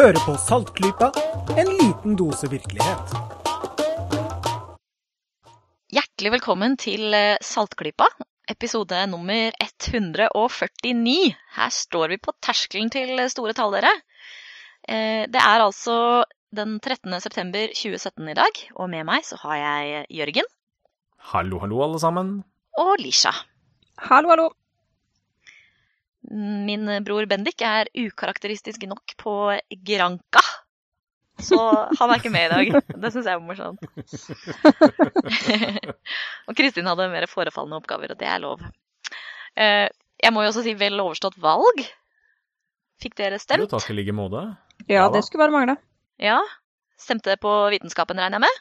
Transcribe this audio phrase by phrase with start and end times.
[0.00, 1.10] Hører på Saltklypa,
[1.60, 3.10] en liten dose virkelighet.
[5.92, 8.06] Hjertelig velkommen til eh, Saltklypa,
[8.48, 11.34] episode nummer 149.
[11.58, 13.92] Her står vi på terskelen til store tall, dere.
[14.88, 17.20] Eh, Det er altså den 13.
[17.20, 20.48] september 2017 i dag, og med meg så har jeg Jørgen
[21.34, 22.38] Hallo, hallo, alle sammen.
[22.78, 23.36] og Lisha.
[24.08, 24.48] Hallo, hallo.
[26.30, 29.32] Min bror Bendik er ukarakteristisk nok på
[29.88, 30.42] Granka.
[31.40, 31.56] Så
[31.96, 32.82] han er ikke med i dag.
[33.00, 33.80] Det syns jeg er morsomt.
[36.50, 38.60] og Kristin hadde mer forefallende oppgaver, og det er lov.
[39.56, 39.88] Eh,
[40.20, 41.80] Jeg må jo også si vel overstått valg.
[43.00, 43.70] Fikk dere Jo, stemt?
[43.72, 44.42] takk i like måte.
[44.84, 45.78] Ja, Ja det skulle bare mangle.
[46.20, 46.42] Ja.
[47.00, 48.60] Stemte på vitenskapen, regner jeg med?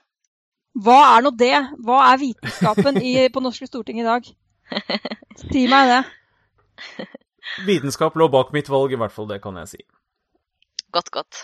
[0.85, 1.51] Hva er nå det?
[1.83, 4.23] Hva er vitenskapen i, på norske storting i dag?
[5.39, 5.99] Si meg det.
[7.67, 9.27] Vitenskap lå bak mitt valg, i hvert fall.
[9.29, 9.81] Det kan jeg si.
[10.95, 11.41] Godt, godt.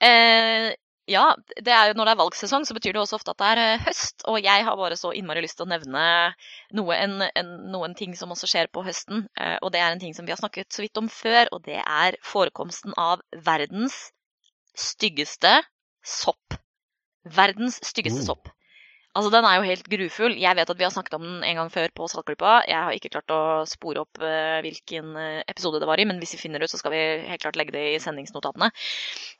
[0.00, 0.74] Eh,
[1.08, 1.24] ja,
[1.56, 3.60] det er jo når det er valgsesong, så betyr det også ofte at det er
[3.64, 4.22] eh, høst.
[4.28, 6.04] Og jeg har bare så innmari lyst til å nevne
[6.76, 9.26] noe, en, en, noen ting som også skjer på høsten.
[9.40, 11.64] Eh, og det er en ting som vi har snakket så vidt om før, og
[11.68, 13.96] det er forekomsten av verdens
[14.78, 15.58] styggeste
[16.04, 16.60] sopp.
[17.24, 18.28] Verdens styggeste Oh.
[18.32, 18.52] sopp.
[19.18, 20.36] Altså, Den er jo helt grufull.
[20.38, 22.60] Jeg vet at vi har snakket om den en gang før på Saltklippa.
[22.70, 26.20] Jeg har ikke klart å spore opp uh, hvilken eh, episode det var i, men
[26.22, 28.70] hvis vi finner ut, så skal vi helt klart legge det i sendingsnotatene.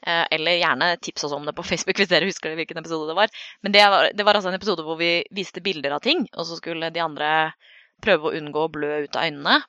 [0.02, 3.18] Uh, eller gjerne tips oss om det på Facebook hvis dere husker hvilken episode det
[3.20, 3.30] var.
[3.62, 6.48] Men det var, det var altså en episode hvor vi viste bilder av ting, og
[6.48, 7.32] så skulle de andre
[8.02, 9.60] prøve å unngå å blø ut av øynene.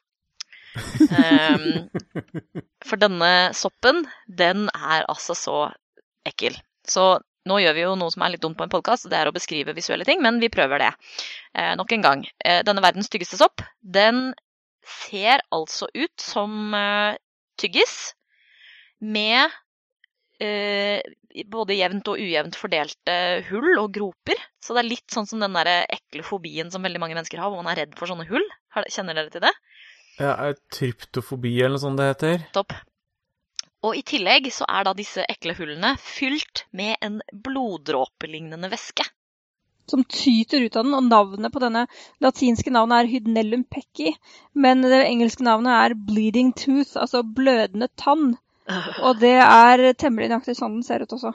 [1.09, 1.89] Um,
[2.87, 5.59] for denne soppen, den er altså så
[6.25, 6.57] ekkel.
[6.89, 9.29] Så nå gjør vi jo noe som er litt dumt på en podkast, det er
[9.29, 10.91] å beskrive visuelle ting, men vi prøver det.
[11.55, 12.25] Eh, nok en gang.
[12.43, 14.33] Eh, denne verdens styggeste sopp, den
[14.89, 17.15] ser altså ut som eh,
[17.59, 17.95] tyggis
[18.99, 19.47] med
[20.43, 20.99] eh,
[21.47, 23.15] både jevnt og ujevnt fordelte
[23.49, 24.41] hull og groper.
[24.63, 27.53] Så det er litt sånn som den der ekle fobien som veldig mange mennesker har,
[27.53, 28.45] hvor man er redd for sånne hull.
[28.89, 29.53] Kjenner dere til det?
[30.19, 30.35] Ja,
[30.75, 32.41] tryptofobi eller noe sånt det heter?
[32.55, 32.75] Topp.
[33.87, 39.05] Og i tillegg så er da disse ekle hullene fylt med en bloddråpelignende væske.
[39.89, 41.85] Som tyter ut av den, og navnet på denne
[42.21, 44.11] latinske navnet er Hydnellum pecci,
[44.53, 48.35] men det engelske navnet er bleeding tooth, altså blødende tann.
[49.01, 51.31] Og det er temmelig nøyaktig sånn den ser ut også.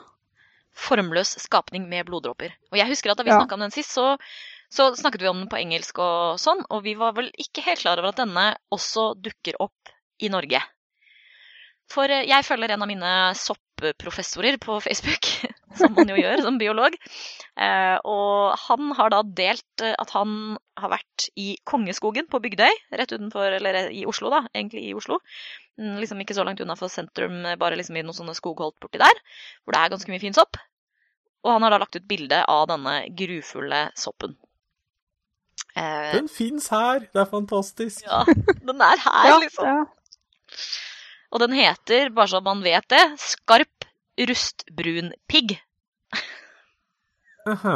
[0.75, 2.53] Formløs skapning med bloddråper.
[2.71, 3.41] Og jeg husker at da vi Ja.
[3.41, 4.15] snakka om den sist, så,
[4.71, 7.83] så snakket vi om den på engelsk og sånn, og vi var vel ikke helt
[7.83, 10.61] klar over at denne også dukker opp i Norge.
[11.93, 15.27] For eh, jeg følger en av mine soppprofessorer på Facebook,
[15.79, 16.95] som man jo gjør som biolog.
[17.55, 22.71] Eh, og han har da delt eh, at han har vært i Kongeskogen på Bygdøy,
[22.99, 25.19] rett utenfor, eller i Oslo, da, egentlig i Oslo.
[25.79, 28.99] Mm, Liksom ikke så langt unna for sentrum, bare liksom i noen sånne skogholt borti
[29.01, 29.21] der,
[29.63, 30.57] hvor det er ganske mye fin sopp.
[31.45, 34.33] Og han har da lagt ut bilde av denne grufulle soppen.
[35.77, 37.05] Eh, Den fins her!
[37.13, 38.01] Det er fantastisk.
[38.07, 38.23] ja,
[38.65, 39.69] den er her, liksom.
[39.69, 40.55] Ja, liksom.
[40.55, 40.94] ja.
[41.35, 45.57] Og den heter, bare så man vet det, skarp rustbrun pigg.
[47.51, 47.75] Aha.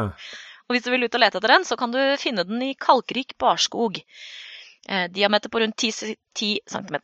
[0.69, 2.75] Og hvis du vil ut og lete etter den, så kan du finne den i
[2.79, 3.99] kalkrik barskog.
[4.87, 6.95] Eh, diameter på rundt 10, 10 cm.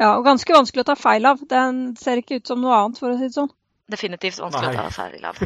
[0.00, 1.42] ja, og ganske vanskelig å ta feil av.
[1.50, 3.52] Den ser ikke ut som noe annet, for å si det sånn.
[3.92, 4.78] Definitivt vanskelig Nei.
[4.78, 5.42] å ta feil av.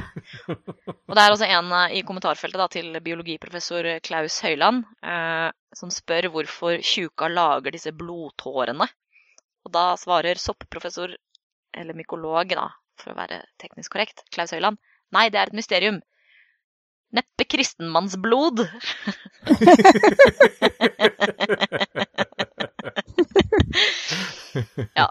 [1.09, 5.91] Og det er også en eh, i kommentarfeltet da, til biologiprofessor Klaus Høyland eh, som
[5.93, 8.87] spør hvorfor tjuka lager disse blodtårene.
[9.67, 11.11] Og da svarer soppprofessor,
[11.77, 12.69] eller mykolog, da,
[13.01, 14.79] for å være teknisk korrekt, Klaus Høyland,
[15.15, 15.99] nei, det er et mysterium.
[17.17, 18.57] Neppe kristenmannsblod.
[24.99, 25.07] ja.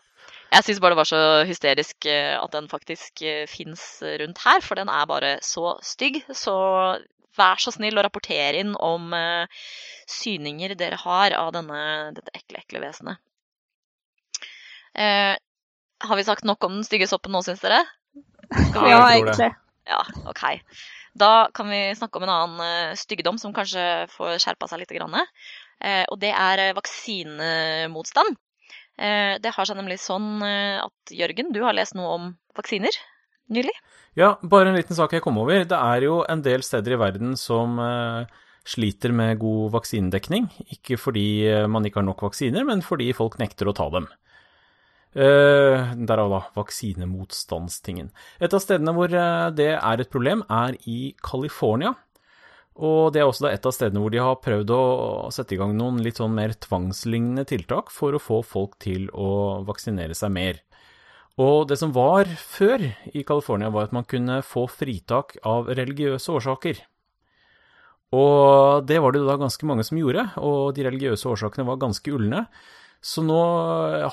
[0.56, 3.20] Jeg syns bare det var så hysterisk eh, at den faktisk
[3.52, 3.84] fins
[4.22, 6.24] rundt her, for den er bare så stygg.
[6.32, 6.56] Så
[7.36, 9.48] vær så snill å rapportere inn om eh,
[10.08, 11.82] syninger dere har av denne,
[12.16, 13.20] dette ekle, ekle vesenet.
[14.96, 15.36] Eh,
[16.06, 17.84] har vi sagt nok om den stygge soppen nå, syns dere?
[18.76, 19.36] Ja, Ja, jeg tror det.
[19.36, 19.52] egentlig.
[19.86, 20.02] Ja,
[20.32, 20.44] OK.
[21.16, 24.94] Da kan vi snakke om en annen eh, styggedom som kanskje får skjerpa seg litt.
[24.96, 25.16] Grann.
[25.80, 28.38] Eh, og det er eh, vaksinemotstand.
[28.98, 32.96] Eh, det har seg nemlig sånn eh, at Jørgen, du har lest noe om vaksiner
[33.52, 33.74] nylig?
[34.18, 35.64] Ja, bare en liten sak jeg kom over.
[35.68, 37.76] Det er jo en del steder i verden som
[38.66, 40.48] sliter med god vaksinedekning.
[40.74, 44.08] Ikke fordi man ikke har nok vaksiner, men fordi folk nekter å ta dem.
[45.16, 48.10] Eh, Derav da vaksinemotstandstingen.
[48.44, 51.94] Et av stedene hvor eh, det er et problem, er i California.
[52.76, 54.82] Og det er også et av stedene hvor de har prøvd å
[55.32, 59.64] sette i gang noen litt sånn mer tvangslignende tiltak for å få folk til å
[59.64, 60.60] vaksinere seg mer.
[61.40, 66.32] Og det som var før i California, var at man kunne få fritak av religiøse
[66.32, 66.84] årsaker.
[68.16, 72.12] Og det var det da ganske mange som gjorde, og de religiøse årsakene var ganske
[72.12, 72.46] ulne.
[73.06, 73.38] Så nå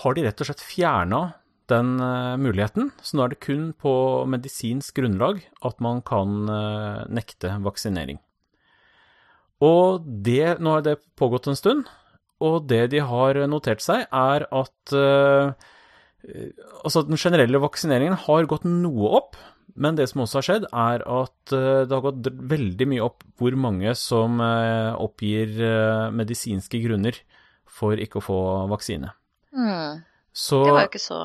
[0.02, 1.22] har de rett og slett fjerna
[1.72, 2.90] den uh, muligheten.
[3.00, 3.92] Så nå er det kun på
[4.30, 8.20] medisinsk grunnlag at man kan uh, nekte vaksinering.
[9.62, 11.86] Og det, nå har det pågått en stund,
[12.42, 15.54] og det de har notert seg, er at uh,
[16.82, 19.38] altså den generelle vaksineringen har gått noe opp,
[19.78, 23.54] men det som også har skjedd, er at det har gått veldig mye opp hvor
[23.56, 25.54] mange som oppgir
[26.12, 27.16] medisinske grunner
[27.72, 28.40] for ikke å få
[28.72, 29.12] vaksine.
[29.56, 30.02] Mm.
[30.32, 31.22] Så Det var jo ikke så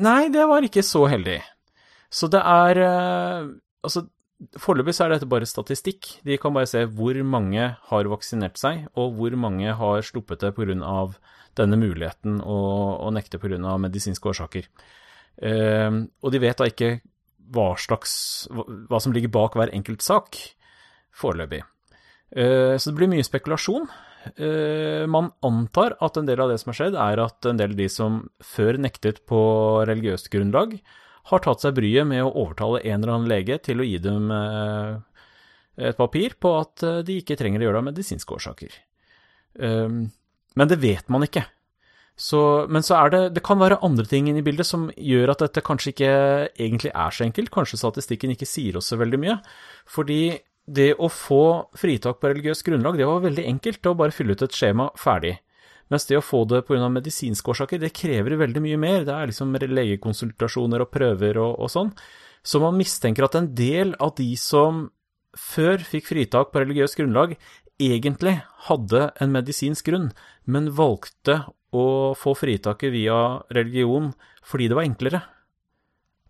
[0.00, 1.38] Nei, det var ikke så heldig.
[2.12, 2.80] Så det er
[3.86, 4.02] Altså,
[4.60, 6.08] foreløpig så er dette bare statistikk.
[6.26, 10.52] De kan bare se hvor mange har vaksinert seg, og hvor mange har sluppet det
[10.56, 10.74] pga.
[11.56, 12.58] denne muligheten å,
[13.00, 13.78] å nekte pga.
[13.78, 14.68] medisinske årsaker.
[15.40, 15.90] Eh,
[16.22, 17.00] og de vet da ikke
[17.52, 20.36] hva slags Hva som ligger bak hver enkelt sak,
[21.14, 21.62] foreløpig.
[22.32, 23.86] Eh, så det blir mye spekulasjon.
[24.34, 27.74] Uh, man antar at en del av det som har skjedd, er at en del
[27.74, 29.40] av de som før nektet på
[29.88, 30.78] religiøst grunnlag,
[31.26, 34.30] har tatt seg bryet med å overtale en eller annen lege til å gi dem
[34.30, 34.98] uh,
[35.76, 38.76] et papir på at de ikke trenger å gjøre det av medisinske årsaker.
[39.60, 41.42] Men det vet man ikke.
[42.16, 42.40] Så,
[42.72, 45.42] men så er det Det kan være andre ting inne i bildet som gjør at
[45.44, 46.12] dette kanskje ikke
[46.56, 47.52] egentlig er så enkelt.
[47.52, 49.36] Kanskje statistikken ikke sier oss så veldig mye.
[49.92, 50.20] Fordi
[50.66, 53.80] det å få fritak på religiøst grunnlag, det var veldig enkelt.
[53.82, 55.36] Det var bare å fylle ut et skjema, ferdig.
[55.92, 56.88] Mens det å få det pga.
[56.90, 59.04] medisinske årsaker, det krever veldig mye mer.
[59.06, 61.92] Det er liksom legekonsultasjoner og prøver og, og sånn.
[62.42, 64.90] Så man mistenker at en del av de som
[65.36, 67.36] før fikk fritak på religiøst grunnlag,
[67.78, 70.10] egentlig hadde en medisinsk grunn,
[70.48, 71.44] men valgte
[71.76, 74.14] å få fritaket via religion
[74.46, 75.22] fordi det var enklere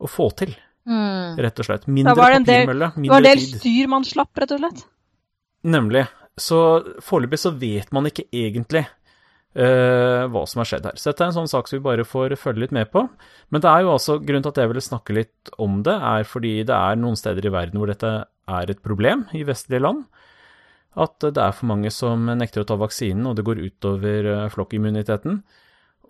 [0.03, 0.56] å få til.
[0.88, 1.41] Mm.
[1.47, 1.88] Rett og slett.
[1.88, 4.87] Mindre papirmølle, mindre papirmølle, Det var en del styr man slapp, rett og slett.
[5.67, 6.06] Nemlig.
[6.37, 6.61] Så
[7.05, 8.85] foreløpig så vet man ikke egentlig
[9.56, 10.99] uh, hva som har skjedd her.
[11.00, 13.06] Så dette er en sånn sak som vi bare får følge litt med på.
[13.50, 16.29] Men det er jo altså, grunnen til at jeg ville snakke litt om det, er
[16.29, 20.05] fordi det er noen steder i verden hvor dette er et problem i vestlige land.
[20.97, 24.47] At det er for mange som nekter å ta vaksinen, og det går utover eh,
[24.53, 25.43] flokkimmuniteten.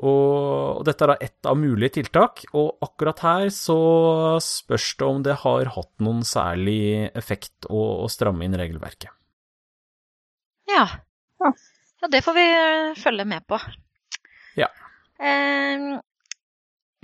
[0.05, 3.79] Og dette er da ett av mulige tiltak, og akkurat her så
[4.45, 9.09] spørs det om det har hatt noen særlig effekt å, å stramme inn regelverket.
[10.69, 10.85] Ja.
[11.41, 11.53] Ja.
[12.03, 13.61] ja, det får vi eh, følge med på.
[14.59, 14.69] Ja.
[15.17, 15.97] Eh,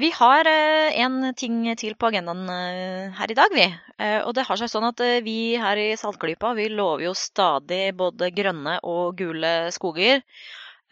[0.03, 3.67] vi har eh, en ting til på agendaen eh, her i dag, vi.
[4.03, 7.93] Eh, og det har seg sånn at vi her i Saltklypa vi lover jo stadig
[7.97, 10.25] både grønne og gule skoger.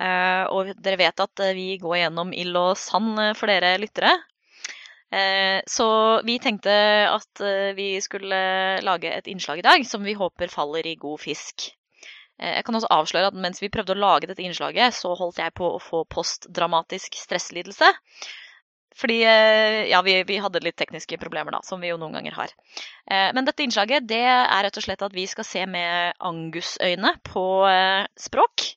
[0.00, 3.76] Eh, og dere vet at eh, vi går gjennom ild og sand eh, for dere
[3.80, 4.16] lyttere.
[5.10, 5.84] Så
[6.22, 6.70] vi tenkte
[7.10, 7.40] at
[7.74, 8.36] vi skulle
[8.86, 11.64] lage et innslag i dag som vi håper faller i god fisk.
[12.38, 15.56] Jeg kan også avsløre at mens vi prøvde å lage dette innslaget, så holdt jeg
[15.58, 17.90] på å få postdramatisk stresslidelse.
[19.02, 19.18] Fordi
[19.90, 22.54] ja, vi, vi hadde litt tekniske problemer, da, som vi jo noen ganger har.
[23.34, 27.48] Men dette innslaget det er rett og slett at vi skal se med angusøyne på
[28.14, 28.70] språk.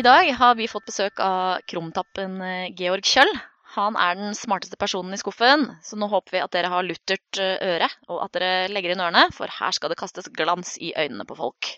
[0.00, 3.28] I dag har vi fått besøk av krumtappen eh, Georg Kjøll.
[3.74, 7.40] Han er den smarteste personen i skuffen, så nå håper vi at dere har luttert
[7.42, 10.94] eh, øre, og at dere legger inn ørene, for her skal det kastes glans i
[10.96, 11.74] øynene på folk.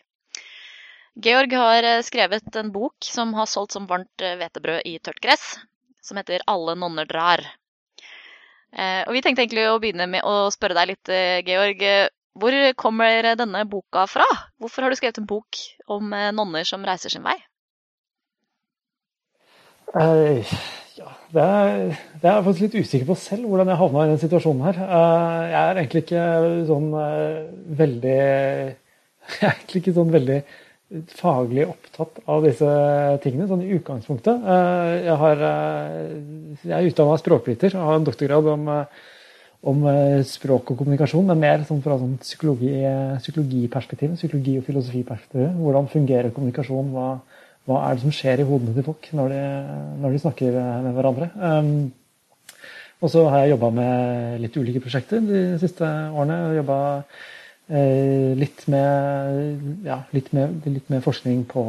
[1.27, 5.57] Georg har eh, skrevet en bok som har solgt som varmt hvetebrød i tørt gress,
[5.99, 7.43] som heter Alle nonner drar.
[8.73, 11.11] Og vi tenkte egentlig å begynne med å spørre deg litt,
[11.45, 11.83] Georg.
[12.39, 14.25] Hvor kommer denne boka fra?
[14.63, 17.37] Hvorfor har du skrevet en bok om nonner som reiser sin vei?
[19.93, 20.53] Eh,
[20.97, 21.81] ja, det er,
[22.23, 24.79] det er jeg faktisk litt usikker på selv, hvordan jeg havna i den situasjonen her.
[24.87, 26.27] Eh, jeg er egentlig ikke
[26.71, 27.41] sånn eh,
[27.83, 28.21] veldig
[29.33, 30.39] Jeg er egentlig ikke sånn veldig
[31.17, 32.71] faglig opptatt av disse
[33.25, 34.49] tingene, sånn i utgangspunktet.
[34.55, 38.73] Eh, jeg, har, eh, jeg er utdanna språkbryter og har en doktorgrad om,
[39.73, 39.87] om
[40.27, 42.73] språk og kommunikasjon, men mer sånn fra sånn psykologi,
[43.21, 45.53] psykologiperspektiv, psykologi- og filosofiperspektiv.
[45.61, 46.93] Hvordan fungerer kommunikasjon?
[46.97, 47.13] hva
[47.69, 49.43] hva er det som skjer i hodene til folk når de,
[50.03, 51.29] når de snakker med hverandre.
[51.39, 51.93] Um,
[53.03, 56.37] og så har jeg jobba med litt ulike prosjekter de siste årene.
[56.55, 56.77] Jobba
[57.67, 60.31] eh, litt, med, ja, litt,
[60.69, 61.65] litt med forskning på,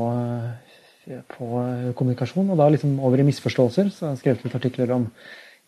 [1.09, 1.47] eh, på
[1.97, 3.89] kommunikasjon, og da liksom over i misforståelser.
[3.89, 5.07] Så jeg har skrevet litt artikler om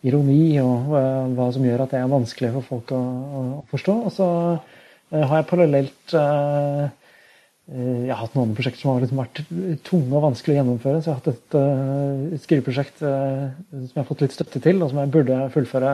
[0.06, 3.98] ironi og eh, hva som gjør at det er vanskelig for folk å, å forstå.
[4.06, 6.86] Og så eh, har jeg parallelt eh,
[7.66, 9.40] jeg har hatt noen prosjekter som har liksom vært
[9.88, 11.00] tunge og vanskelig å gjennomføre.
[11.02, 11.56] Så jeg har hatt et
[12.36, 15.94] et skriveprosjekt uh, som jeg har fått litt støtte til, og som jeg burde fullføre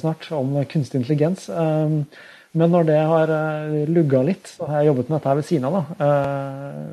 [0.00, 1.50] snart, om kunstig intelligens.
[2.54, 3.32] Men når det har
[3.90, 5.78] lugga litt, så har jeg jobbet med dette her ved siden av.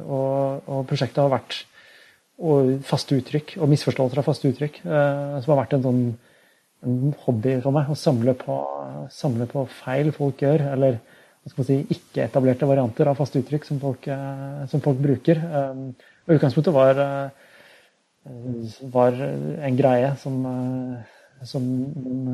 [0.09, 1.59] Og, og, prosjektet har vært
[2.89, 6.03] faste uttrykk og misforståelser av faste uttrykk, som har vært en sånn
[6.81, 7.89] en hobby for meg.
[7.91, 8.57] Å samle på,
[9.13, 10.99] samle på feil folk gjør, eller
[11.49, 15.41] si, ikke-etablerte varianter av faste uttrykk som folk, eh, som folk bruker.
[15.41, 15.95] Um,
[16.27, 17.29] og utgangspunktet var, eh,
[18.93, 21.63] var en greie som, eh, som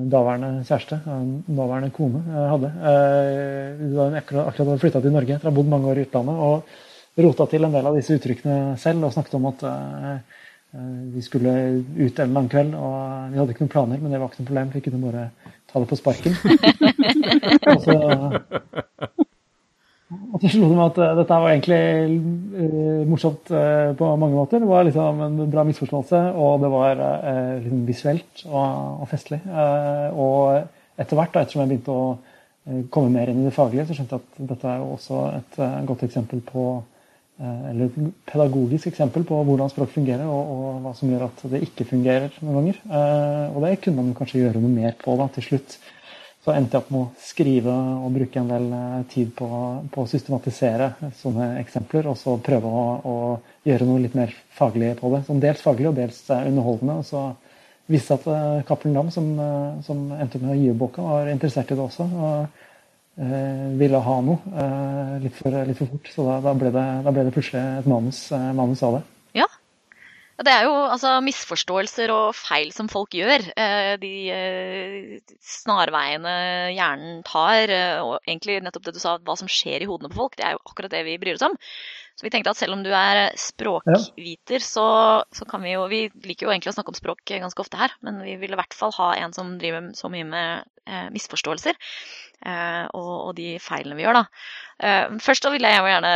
[0.10, 1.00] daværende kjæreste,
[1.48, 2.74] nåværende kone, hadde.
[3.96, 6.36] Da Hun akkurat hadde flytta til Norge etter å ha bodd mange år i utlandet.
[6.36, 6.64] og
[7.18, 10.22] rota til en del av disse uttrykkene selv og snakket om at
[11.14, 12.76] vi skulle ut en lang kveld.
[12.76, 14.72] og Vi hadde ikke noen planer, men det var ikke noe problem.
[14.74, 15.32] Vi kunne bare
[15.72, 16.36] ta det på sparken.
[17.72, 18.84] og så
[20.38, 21.78] og så slo det meg at uh, dette var egentlig
[22.62, 24.62] uh, morsomt uh, på mange måter.
[24.62, 27.02] Det var liksom en bra misforståelse, og det var
[27.64, 29.40] liksom visuelt og, og festlig.
[29.48, 30.68] og
[30.98, 34.18] etter hvert, da, ettersom jeg begynte å komme mer inn i det faglige, så skjønte
[34.18, 36.68] jeg at dette er også et godt eksempel på
[37.38, 41.62] eller et pedagogisk eksempel på hvordan språk fungerer, og, og, hva som gjør at det
[41.68, 42.80] ikke fungerer noen ganger.
[43.54, 45.78] og det kunne man kanskje gjøre noe mer på da, til slutt
[46.48, 49.48] så endte jeg opp med å skrive og bruke en del eh, tid på,
[49.92, 53.16] på å systematisere sånne eksempler, og så prøve å, å,
[53.68, 55.26] gjøre noe litt mer faglig på det.
[55.28, 57.02] Som dels faglig og dels eh, underholdende.
[57.02, 57.26] Og så
[57.92, 59.28] viste at eh, Cappelen Dam, som,
[59.84, 62.08] som, endte med å gi ut boka, var interessert i det også.
[62.16, 62.40] og
[63.28, 66.12] eh, ville ha noe eh, litt, for, litt, for, fort.
[66.16, 68.24] Så da, da, ble det, da, ble det, plutselig et manus,
[68.56, 69.04] manus av det.
[70.38, 73.42] Det er jo altså, misforståelser og feil som folk gjør.
[73.58, 76.34] Eh, de eh, snarveiene
[76.76, 80.20] hjernen tar, eh, og egentlig nettopp det du sa, hva som skjer i hodene på
[80.20, 81.58] folk, det er jo akkurat det vi bryr oss om.
[82.18, 84.86] Så vi tenkte at selv om du er språkviter, så,
[85.34, 87.94] så, kan vi jo Vi liker jo egentlig å snakke om språk ganske ofte her,
[88.06, 91.78] men vi vil i hvert fall ha en som driver så mye med eh, misforståelser.
[92.42, 94.26] Eh, og, og, de feilene vi gjør, da.
[94.82, 96.16] Eh, først da vil jeg jo gjerne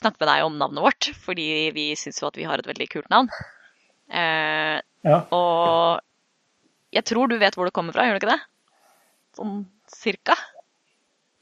[0.00, 2.88] snakke med deg om navnet vårt, fordi vi syns jo at vi har et veldig
[2.96, 3.28] kult navn.
[4.10, 5.20] Eh, ja.
[5.34, 6.00] Og
[6.94, 8.42] jeg tror du vet hvor det kommer fra, gjør du ikke det?
[9.38, 9.56] Sånn
[9.90, 10.36] cirka?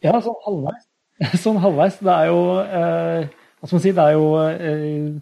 [0.03, 0.89] Ja, sånn halvveis.
[1.45, 2.01] Sånn halvveis.
[2.03, 3.29] Det er jo eh,
[3.61, 3.93] Hva skal man si?
[3.95, 5.13] Det er jo eh,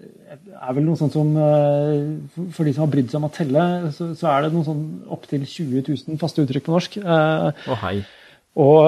[0.00, 3.66] er vel noe sånt som eh, For de som har brydd seg om å telle,
[3.96, 6.98] så, så er det noe sånn opptil 20 000 faste uttrykk på norsk.
[7.00, 8.00] Eh, oh, hei.
[8.58, 8.86] Og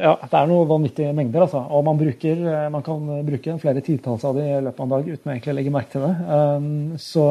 [0.00, 1.44] ja, Det er noen vanvittige mengder.
[1.44, 4.94] altså, og Man, bruker, man kan bruke flere titalls av de i løpet av en
[4.94, 6.14] dag uten å egentlig legge merke til det.
[6.24, 7.26] Um, så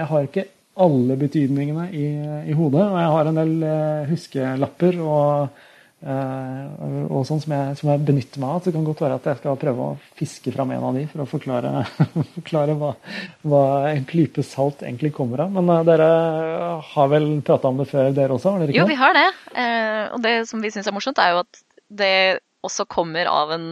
[0.00, 2.08] jeg har ikke alle betydningene i,
[2.50, 2.82] i hodet.
[2.82, 3.54] Og jeg har en del
[4.10, 5.62] huskelapper og
[6.04, 8.58] og sånn som jeg, som jeg, benytter meg av.
[8.60, 11.04] Så det kan godt være at jeg skal prøve å fiske fram en av de
[11.08, 11.70] for å forklare,
[12.36, 12.90] forklare hva,
[13.48, 15.54] hva, en klype salt egentlig kommer av.
[15.54, 16.10] Men uh, dere
[16.90, 18.52] har vel prata om det før, dere også?
[18.52, 18.82] har dere ikke?
[18.82, 19.26] Jo, vi har det.
[19.54, 22.14] Uh, og det som vi syns er morsomt, er jo at det
[22.64, 23.68] også kommer av en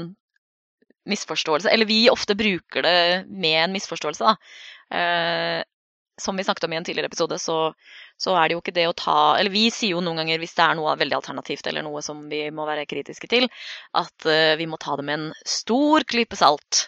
[1.09, 1.69] misforståelse.
[1.69, 2.99] Eller vi ofte bruker det
[3.29, 5.63] med en misforståelse, da
[6.21, 7.73] som vi snakket om i en tidligere episode, så,
[8.21, 10.55] så, er det jo ikke det å ta Eller vi sier jo noen ganger, hvis
[10.59, 13.49] det er noe veldig alternativt eller noe som vi må være kritiske til,
[13.99, 16.87] at uh, vi må ta det med en stor klype salt.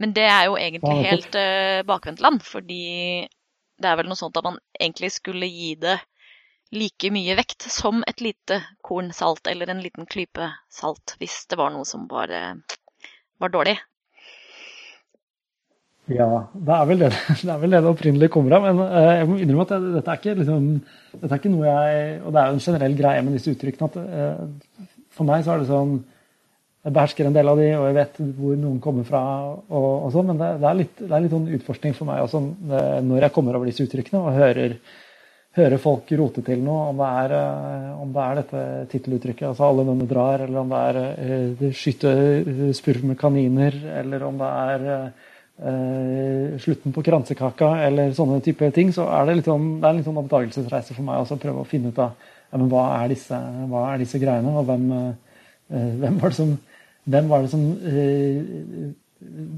[0.00, 3.28] Men det er jo egentlig helt uh, bakvendtland, fordi
[3.82, 5.98] det er vel noe sånt at man egentlig skulle gi det
[6.72, 11.60] like mye vekt som et lite korn salt eller en liten klype salt, hvis det
[11.60, 13.10] var noe som var, uh,
[13.42, 13.76] var dårlig.
[16.10, 17.10] Ja, det er vel det
[17.46, 18.64] det, er vel det, det opprinnelig kommer av.
[18.66, 20.64] Men uh, jeg må innrømme at det, dette, er ikke, liksom,
[21.12, 23.90] dette er ikke noe jeg Og det er jo en generell greie med disse uttrykkene
[23.90, 25.94] at uh, for meg så er det sånn
[26.82, 29.22] Jeg behersker en del av de, og jeg vet hvor noen kommer fra,
[29.54, 32.24] og, og sånn, men det, det, er litt, det er litt sånn utforskning for meg
[32.24, 32.40] også
[33.06, 34.74] når jeg kommer over disse uttrykkene og hører,
[35.60, 37.34] hører folk rote til noe, om det er,
[38.02, 38.64] om det er dette
[38.96, 42.16] titteluttrykket, altså 'alle mennene drar', eller om det er 'skyte
[42.74, 44.82] spurv med kaniner', eller om det er
[45.60, 49.98] eh, slutten på kransekaka eller sånne type ting, så er det litt sånn, det er
[49.98, 52.16] litt sånn oppdagelsesreise for meg også å prøve å finne ut av
[52.52, 53.36] ja, men hva, er disse,
[53.70, 54.88] hva er disse greiene, og hvem,
[55.72, 56.56] eh, hvem var det som,
[57.08, 58.90] var det som eh,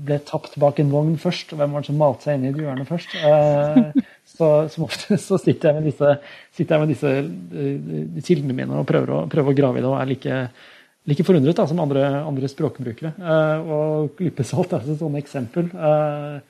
[0.05, 2.65] ble tapt bak en vogn først, og hvem var det som malte seg inn i
[2.65, 3.17] hjørne først.
[3.19, 6.15] Eh, så Som ofte så sitter jeg med disse,
[6.59, 9.99] jeg med disse uh, kildene mine og prøver å, prøver å grave i det og
[10.01, 10.39] er like
[11.11, 13.15] like forundret da, som andre, andre språkbrukere.
[13.21, 15.71] Uh, og klypesalt er et sånt eksempel.
[15.75, 16.41] Uh,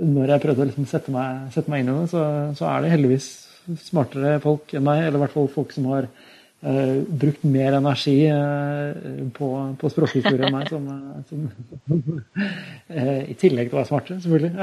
[0.00, 2.22] når jeg prøvde å liksom sette, meg, sette, meg, inn i det, så,
[2.56, 3.32] så, er det heldigvis
[3.84, 8.14] smartere folk enn meg, eller i hvert fall folk som har uh, brukt mer energi
[8.32, 9.50] uh, på,
[9.80, 10.88] på språkhistorie enn meg, som,
[11.28, 11.44] som
[13.34, 14.54] i tillegg til å være smarte, selvfølgelig,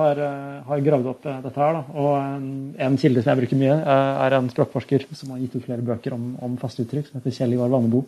[0.00, 0.22] har,
[0.70, 1.76] har, gravd opp dette her.
[1.76, 1.84] Da.
[2.00, 3.76] Og en kilde som jeg bruker mye,
[4.24, 7.36] er en språkforsker som har gitt ut flere bøker om, om faste uttrykk, som heter
[7.36, 8.06] Kjell Ivar Vannebo.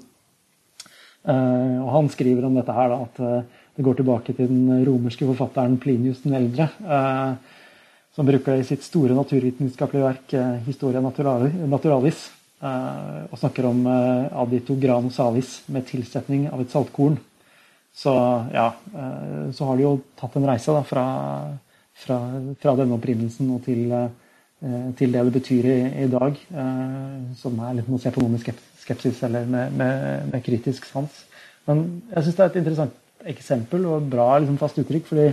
[1.23, 5.79] Og han skriver om dette her, da, at det går tilbake til den romerske forfatteren
[5.81, 6.67] Plinius den eldre.
[6.83, 7.59] Eh,
[8.15, 12.29] som bruker det i sitt store naturvitenskapelige verk eh, 'Historia naturalis'.
[12.63, 17.19] Eh, og snakker om eh, adito grano salis med tilsetning av et saltkorn.
[17.95, 18.13] Så
[18.55, 18.73] ja,
[19.53, 21.03] så har de jo tatt en reise da, fra,
[21.93, 22.17] fra,
[22.57, 23.83] fra denne opprinnelsen og til,
[24.97, 26.39] til, det det betyr i, i dag.
[27.37, 30.85] som er litt noe å se på noe med skepsis eller med, med, med kritisk
[30.85, 31.23] sans.
[31.67, 32.99] Men jeg syns det er et interessant
[33.33, 35.07] eksempel og bra liksom, fast uttrykk.
[35.07, 35.31] fordi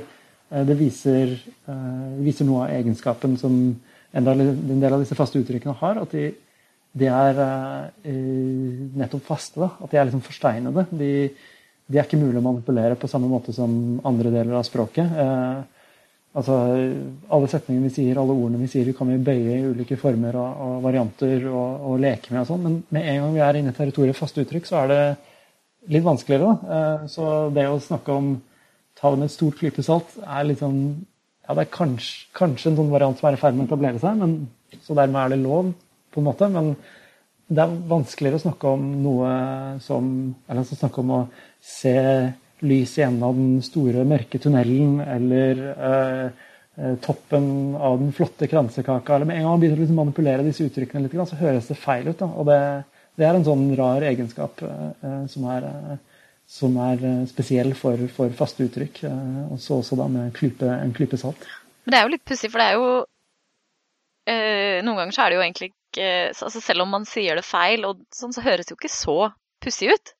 [0.49, 1.35] Eh, det viser,
[1.69, 3.55] eh, viser, noe av egenskapen som
[4.11, 6.01] en del, en del av disse faste uttrykkene har.
[6.01, 6.31] At de,
[6.97, 8.07] de er uh,
[8.97, 9.59] nettopp faste.
[9.61, 9.69] Da.
[9.77, 10.87] At de er liksom forsteinede.
[10.89, 11.11] De,
[11.85, 15.13] de, er ikke mulig å manipulere på samme måte som andre deler av språket.
[16.37, 16.55] Altså,
[17.33, 20.35] alle setningene vi sier, alle ordene vi sier, vi kan vi bøye i ulike former
[20.37, 22.67] og, og varianter og, og, leke med og sånn.
[22.67, 25.01] Men med en gang vi er inne i territoriet faste uttrykk, så er det
[25.95, 26.51] litt vanskeligere.
[26.51, 26.75] Da.
[27.01, 28.35] Uh, så det å snakke om
[28.99, 30.81] ta det med et stort klype salt er litt sånn
[31.47, 33.97] Ja, det er kanskje, kanskje en sånn variant som er i ferd med å etablere
[33.97, 34.35] seg, men,
[34.85, 35.71] så dermed er det lov,
[36.13, 36.49] på en måte.
[36.53, 36.75] Men
[37.49, 39.31] det er vanskeligere å snakke om noe
[39.81, 40.11] som
[40.45, 41.23] Eller altså snakke om å
[41.57, 41.95] se
[42.65, 46.25] lys av den store, mørke tunnelen, eller eh,
[46.79, 49.15] eh, toppen av den flotte kransekaka.
[49.15, 51.79] eller Med en gang man begynner å liksom manipulere disse uttrykkene litt, så høres det
[51.79, 52.19] feil ut.
[52.19, 52.29] Da.
[52.29, 52.59] Og det,
[53.15, 55.97] det, er en sånn rar egenskap eh, som er eh,
[56.49, 59.03] som er eh, spesiell for, for faste uttrykk.
[59.05, 61.45] Eh, og så også da med klype, en klype salt.
[61.85, 62.87] Men det er jo litt pussig, for det er jo
[64.29, 66.07] eh, Noen ganger så er det jo egentlig ikke
[66.45, 69.17] altså Selv om man sier det feil, og sånn, så høres det jo ikke så
[69.63, 70.13] pussig ut.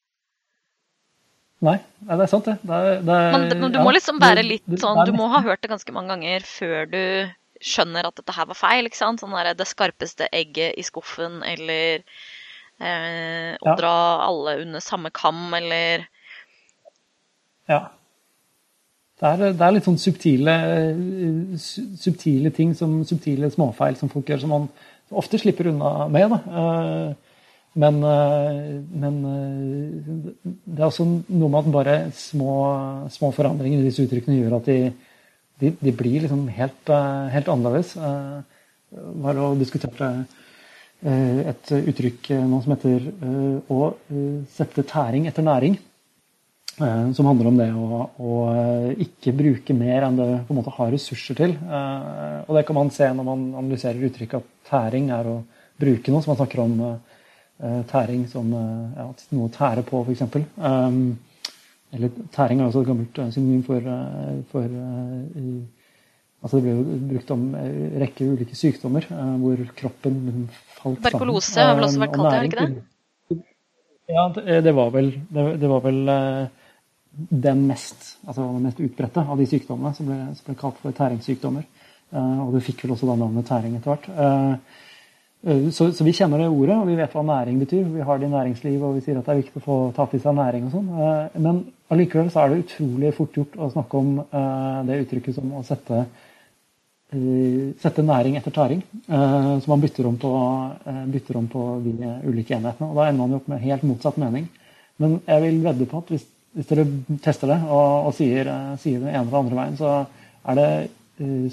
[1.65, 1.75] Nei,
[2.07, 2.55] det er sant, det.
[2.63, 5.41] det, er, det er, men, men, du må liksom være litt sånn Du må ha
[5.43, 7.01] hørt det ganske mange ganger før du
[7.59, 8.87] skjønner at dette her var feil.
[8.87, 9.19] ikke sant?
[9.19, 11.99] Sånn der, det skarpeste egget i skuffen, eller
[12.79, 13.75] eh, å ja.
[13.75, 13.95] dra
[14.29, 16.07] alle under samme kam, eller
[17.69, 17.83] ja.
[19.19, 20.53] Det er, det er, litt sånn subtile,
[21.59, 24.69] subtile ting, som, subtile småfeil som folk gjør, som man
[25.19, 26.31] ofte slipper unna med.
[26.31, 26.61] Da.
[27.79, 33.79] Eh, men, eh, men, eh, det er også noe med at bare små, små forandringer
[33.79, 34.93] i disse uttrykkene gjør at de,
[35.59, 36.93] de, de blir liksom helt,
[37.33, 37.95] helt annerledes.
[39.23, 40.25] Var og diskuterte
[40.99, 43.05] et uttrykk nå som heter
[43.71, 43.93] å
[44.51, 45.77] sette tæring etter næring.
[46.79, 50.59] Eh, som handler om det å, å, eh, ikke bruke mer enn det på en
[50.61, 51.51] måte har ressurser til.
[51.59, 55.41] Eh, og det kan man se når man analyserer uttrykket at tæring er å
[55.79, 56.23] bruke noe.
[56.23, 56.77] som man snakker om
[57.89, 60.21] tæring som ja, noe å tære på, f.eks.
[61.89, 63.89] Eller tæring er også et gammelt synonym for,
[64.51, 64.77] for
[66.39, 70.21] Altså det ble jo brukt om en rekke ulike sykdommer hvor kroppen
[70.77, 71.01] falt sammen.
[71.03, 73.39] Tuberkulose har vel også vært kalt det, er ikke det?
[74.09, 74.23] Ja,
[74.63, 75.99] det, var vel, det, det var vel
[77.29, 80.95] den mest, altså den mest utbredte av de sykdommene som ble, som ble kalt for
[80.95, 81.67] tæringssykdommer.
[82.15, 84.07] Og du fikk vel også da navnet tæring etter hvert.
[85.47, 87.83] Uh, så, så, vi kjenner det ordet, og vi vet hva næring betyr.
[87.93, 90.15] Vi har det i næringsliv, og vi sier at det er viktig å få tatt
[90.17, 90.89] i seg næring og sånn.
[91.43, 94.09] men allikevel så er det utrolig fort gjort å snakke om
[94.85, 96.03] det uttrykket som å sette,
[97.81, 98.83] sette næring etter tæring.
[99.07, 100.33] så man bytter om, på,
[101.15, 101.95] bytter om på de
[102.27, 102.91] ulike enhetene.
[102.91, 104.45] Og da ender man jo opp med helt motsatt mening.
[105.01, 106.85] Men jeg vil vedde på at hvis hvis dere
[107.23, 109.99] tester det og, og sier, eh, sier, det ene eller andre veien, så
[110.49, 110.69] er det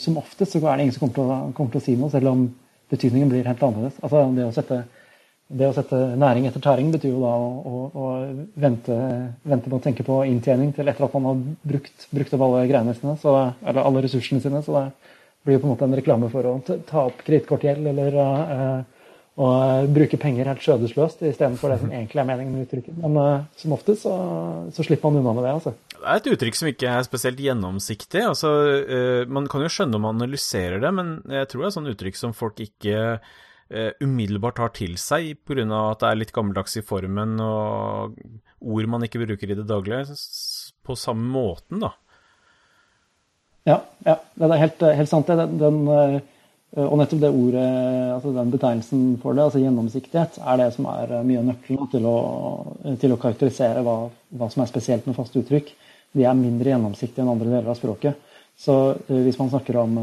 [0.01, 2.11] som oftest så er det ingen som kommer til, å, kommer til, å, si noe,
[2.12, 2.44] selv om
[2.92, 3.99] betydningen blir helt annerledes.
[4.03, 4.81] Altså det å sette,
[5.61, 8.09] det å sette næring etter tæring betyr jo da å, å, å
[8.62, 8.96] vente,
[9.46, 11.44] vente, med å tenke på inntjening til etter at man har
[11.75, 14.62] brukt, brukt opp alle greiene sine, så, eller alle ressursene sine.
[14.66, 14.87] Så det
[15.46, 18.96] blir jo på en måte en reklame for å ta opp kredittkortgjeld eller uh,
[19.37, 22.94] og uh, bruke penger helt skjødesløst istedenfor det som egentlig er meningen med uttrykket.
[23.03, 24.12] Men uh, som oftest så,
[24.72, 25.51] så, slipper man unna med det.
[25.59, 25.72] altså.
[25.92, 28.22] Det er et uttrykk som ikke er spesielt gjennomsiktig.
[28.25, 28.53] altså
[28.88, 31.92] uh, Man kan jo skjønne om man analyserer det, men jeg tror det er sånn
[31.92, 33.03] uttrykk som folk ikke
[33.99, 35.64] umiddelbart tar til seg pga.
[35.66, 38.14] at det er litt gammeldags i formen og
[38.62, 40.05] ord man ikke bruker i det daglige
[40.87, 41.90] på samme måten, da.
[43.66, 45.27] Ja, ja det er helt, helt sant.
[45.27, 45.49] det.
[45.59, 46.20] Den, den Eh,
[46.85, 47.67] og nettopp det ordet,
[48.12, 51.91] altså den betegnelsen for det, altså gjennomsiktighet, er det som er eh, mye av nøkkelen
[51.93, 52.17] til å,
[53.01, 53.95] til å karakterisere hva,
[54.37, 55.71] hva, som er spesielt med faste uttrykk.
[56.17, 58.21] De er mindre gjennomsiktige enn andre deler av språket.
[58.61, 59.97] Så eh, hvis man snakker om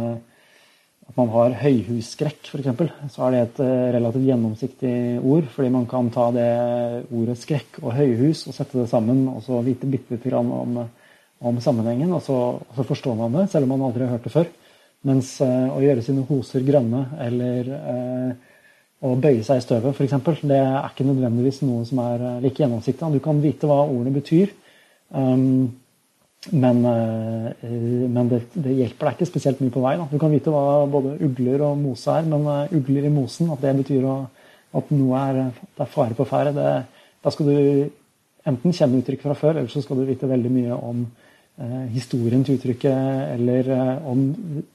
[1.04, 3.62] at man har høyhusskrekk, f.eks., så er det et
[3.94, 5.50] relativt gjennomsiktig ord.
[5.54, 6.50] Fordi man kan ta det
[7.14, 10.80] ordet skrekk og høyhus og sette det sammen og så vite bitte lite grann om,
[11.44, 14.26] om sammenhengen, og så, og så, forstår man det, selv om man aldri har hørt
[14.26, 14.48] det før.
[15.04, 17.72] Mens å gjøre sine hoser grønne eller
[19.04, 23.10] å bøye seg i støvet, f.eks., det er ikke nødvendigvis noe som er like gjennomsiktig.
[23.12, 24.54] Du kan vite hva ordene betyr.
[25.12, 25.74] Um,
[26.52, 29.96] men, eh, det, hjelper deg ikke spesielt mye på vei.
[30.12, 33.64] Du kan vite hva både ugler og mose er, men eh, ugler i mosen, at
[33.64, 36.72] det betyr at noe er, det er fare på ferde,
[37.24, 37.58] da skal du
[38.50, 41.23] enten kjenne uttrykket fra før, eller så skal du vite veldig mye om eh,
[41.94, 42.96] historien til uttrykket,
[43.36, 44.24] eller eh, om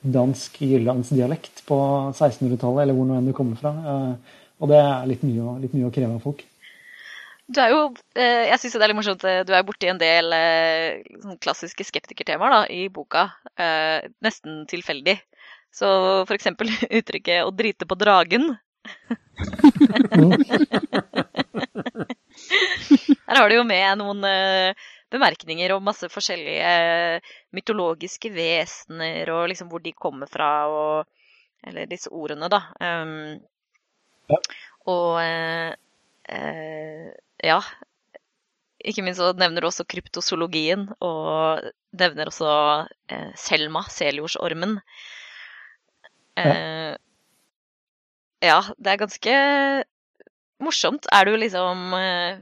[0.03, 1.79] dansk jyllandsdialekt på
[2.13, 3.73] 1600-tallet, eller hvor nå enn det kommer fra.
[3.75, 6.45] Eh, og det er litt mye, litt mye å kreve av folk.
[7.49, 10.01] Du er jo eh, Jeg syns det er litt morsomt eh, du er borti en
[10.01, 13.31] del eh, sånn klassiske skeptikertemaer da, i boka.
[14.25, 15.17] Nesten tilfeldig.
[15.75, 15.89] Så
[16.29, 16.69] for eksempel
[17.01, 18.57] uttrykket 'å drite på dragen'.
[23.29, 24.23] Her har du jo med noen
[25.13, 27.21] bemerkninger om masse forskjellige
[27.57, 31.15] mytologiske vesener, og liksom hvor de kommer fra, og
[31.67, 32.61] Eller disse ordene, da.
[32.79, 33.41] Um,
[34.31, 34.37] ja.
[34.87, 35.17] Og
[37.43, 37.57] ja.
[38.79, 41.67] Ikke minst så nevner du også kryptozoologien, og
[41.99, 42.53] nevner også
[42.87, 44.79] uh, Selma, seljordsormen.
[46.39, 46.95] Eh,
[48.45, 49.35] ja, det er ganske
[50.63, 51.09] morsomt.
[51.15, 52.39] Er du liksom eh,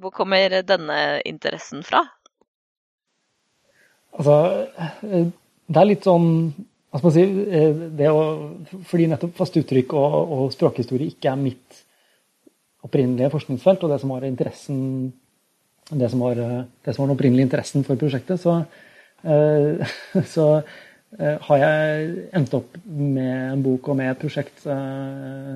[0.00, 2.04] Hvor kommer denne interessen fra?
[4.18, 4.36] Altså,
[5.04, 5.28] eh,
[5.68, 6.28] det er litt sånn
[6.88, 8.22] man si, eh, å,
[8.88, 11.84] Fordi nettopp fast uttrykk og, og språkhistorie ikke er mitt
[12.86, 14.78] opprinnelige forskningsfelt, og det som var interessen
[15.90, 16.34] det som var,
[16.84, 18.62] det som var den opprinnelige interessen for prosjektet, så,
[19.24, 19.88] eh,
[20.34, 20.48] så
[21.18, 25.54] eh, har jeg endt opp med en bok og med et prosjekt eh,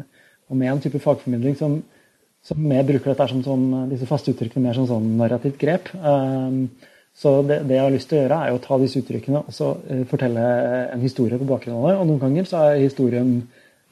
[0.49, 1.83] og med en type fagformidling som,
[2.43, 5.93] som mer bruker dette som, sånn, disse faste uttrykkene mer som sånn narrativt grep.
[7.15, 9.55] Så det, det, jeg har lyst til å gjøre, er å ta disse uttrykkene og
[9.55, 9.75] så
[10.11, 10.43] fortelle
[10.95, 11.95] en historie på bakgrunn av det.
[12.01, 13.37] Og noen ganger så er historien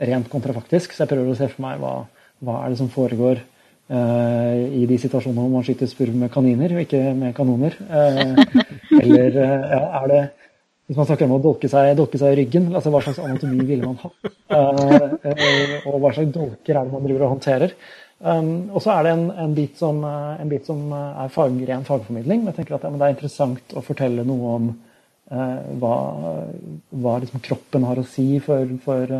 [0.00, 1.94] rent kontrafaktisk, så jeg prøver å se for meg hva,
[2.40, 3.42] hva er det som foregår
[3.90, 7.74] i de situasjonene hvor man skyter spurv med kaniner og ikke med kanoner?
[9.02, 10.20] Eller ja, er det
[10.90, 13.62] hvis man snakker om å dolke seg, dolke seg i ryggen, altså hva slags anatomi
[13.62, 14.08] ville man ha?
[15.86, 17.76] og hva slags dolker er det man driver og håndterer?
[18.20, 21.86] Um, og så er det en, en, bit som, en, bit som, er fag, ren
[21.88, 22.42] fagformidling.
[22.42, 24.70] Men jeg tenker at ja, det er interessant å fortelle noe om
[25.30, 25.96] hva,
[26.90, 29.12] hva liksom kroppen har å si for, for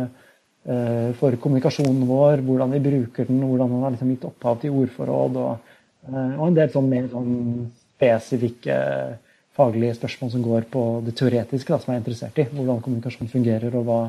[0.67, 4.77] uh, for kommunikasjonen vår, hvordan vi bruker den, hvordan den har liksom gitt opphav til
[4.83, 5.75] ordforråd, og,
[6.09, 7.35] uh, og en del sånn mer sånn
[7.95, 8.79] spesifikke
[9.57, 12.47] faglige spørsmål som går på det teoretiske, da, som jeg er interessert i.
[12.55, 14.01] Hvordan kommunikasjon fungerer, og hva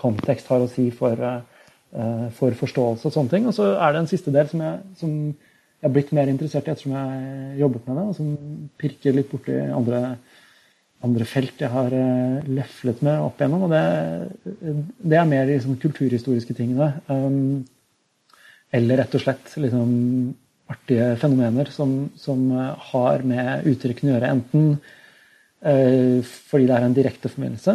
[0.00, 1.49] kontekst har å si for, uh,
[2.36, 3.46] for forståelse og sånne ting.
[3.50, 6.68] Og så er det en siste del som jeg, som jeg er blitt mer interessert
[6.68, 10.02] i ettersom jeg jobbet med det, og som pirker litt borti andre
[11.06, 13.66] andre felt jeg har uh, leflet med opp igjennom.
[13.66, 13.84] Og det,
[15.00, 16.92] det er mer de liksom, kulturhistoriske tingene.
[17.08, 17.64] Um,
[18.76, 19.94] eller rett og slett liksom,
[20.70, 22.44] artige fenomener som, som
[22.92, 24.34] har med uttrykkene å gjøre.
[24.36, 24.66] Enten
[25.60, 27.72] fordi det er en direkte forbindelse,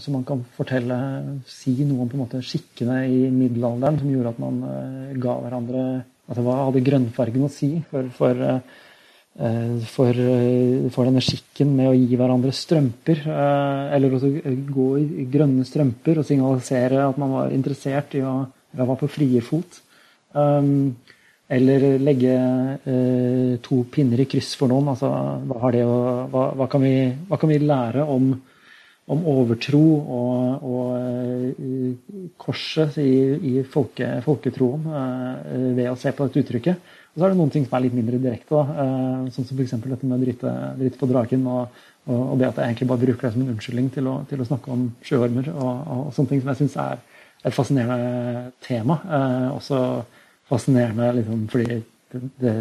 [0.00, 0.96] så man kan fortelle,
[1.44, 4.62] si noe om på en måte skikkene i middelalderen som gjorde at man
[5.20, 5.82] ga hverandre
[6.22, 8.40] altså Hva hadde grønnfargen å si for, for
[9.38, 13.22] Eh, for, eh, for, denne skikken med å gi hverandre strømper.
[13.24, 14.20] Eh, eller å
[14.76, 19.80] gå i grønne strømper og signalisere at man var interessert i å var på frierfot.
[21.52, 22.36] Eller legge
[23.60, 24.88] to pinner i kryss for noen.
[24.94, 25.10] Altså,
[25.50, 25.98] hva, å,
[26.32, 26.94] hva, hva, kan vi,
[27.28, 28.30] hva, kan vi, lære om,
[29.12, 33.12] om overtro og, og korset i,
[33.52, 34.88] i folke, folketroen
[35.76, 36.98] ved å se på dette uttrykket?
[37.12, 38.56] Og så er det noen ting som er litt mindre direkte.
[38.56, 39.74] uh, Eh, som f.eks.
[39.84, 41.44] dette med å drite, drite, på draken.
[41.46, 44.40] Og, og, det at jeg egentlig bare bruker det som en unnskyldning til å, til
[44.40, 45.50] å snakke om sjøormer.
[45.52, 47.02] Og, og, sånne ting som jeg syns er
[47.44, 48.98] et fascinerende tema.
[49.04, 49.82] Eh, også
[50.52, 52.54] fascinerende liksom, fordi det, det, det,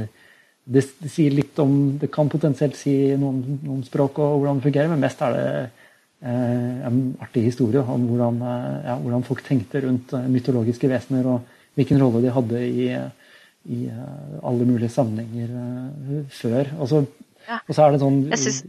[0.78, 4.92] det, sier litt om Det kan potensielt si noe om, språk og hvordan det fungerer,
[4.92, 9.84] men mest er det eh, en artig historie om hvordan, eh, ja, hvordan folk tenkte
[9.86, 12.88] rundt mytologiske vesener, og hvilken rolle de hadde i
[13.70, 16.70] i uh, alle mulige sammenhenger uh, før.
[16.82, 17.04] Altså,
[17.48, 17.60] ja.
[17.68, 18.62] Og så er det en sånn synes,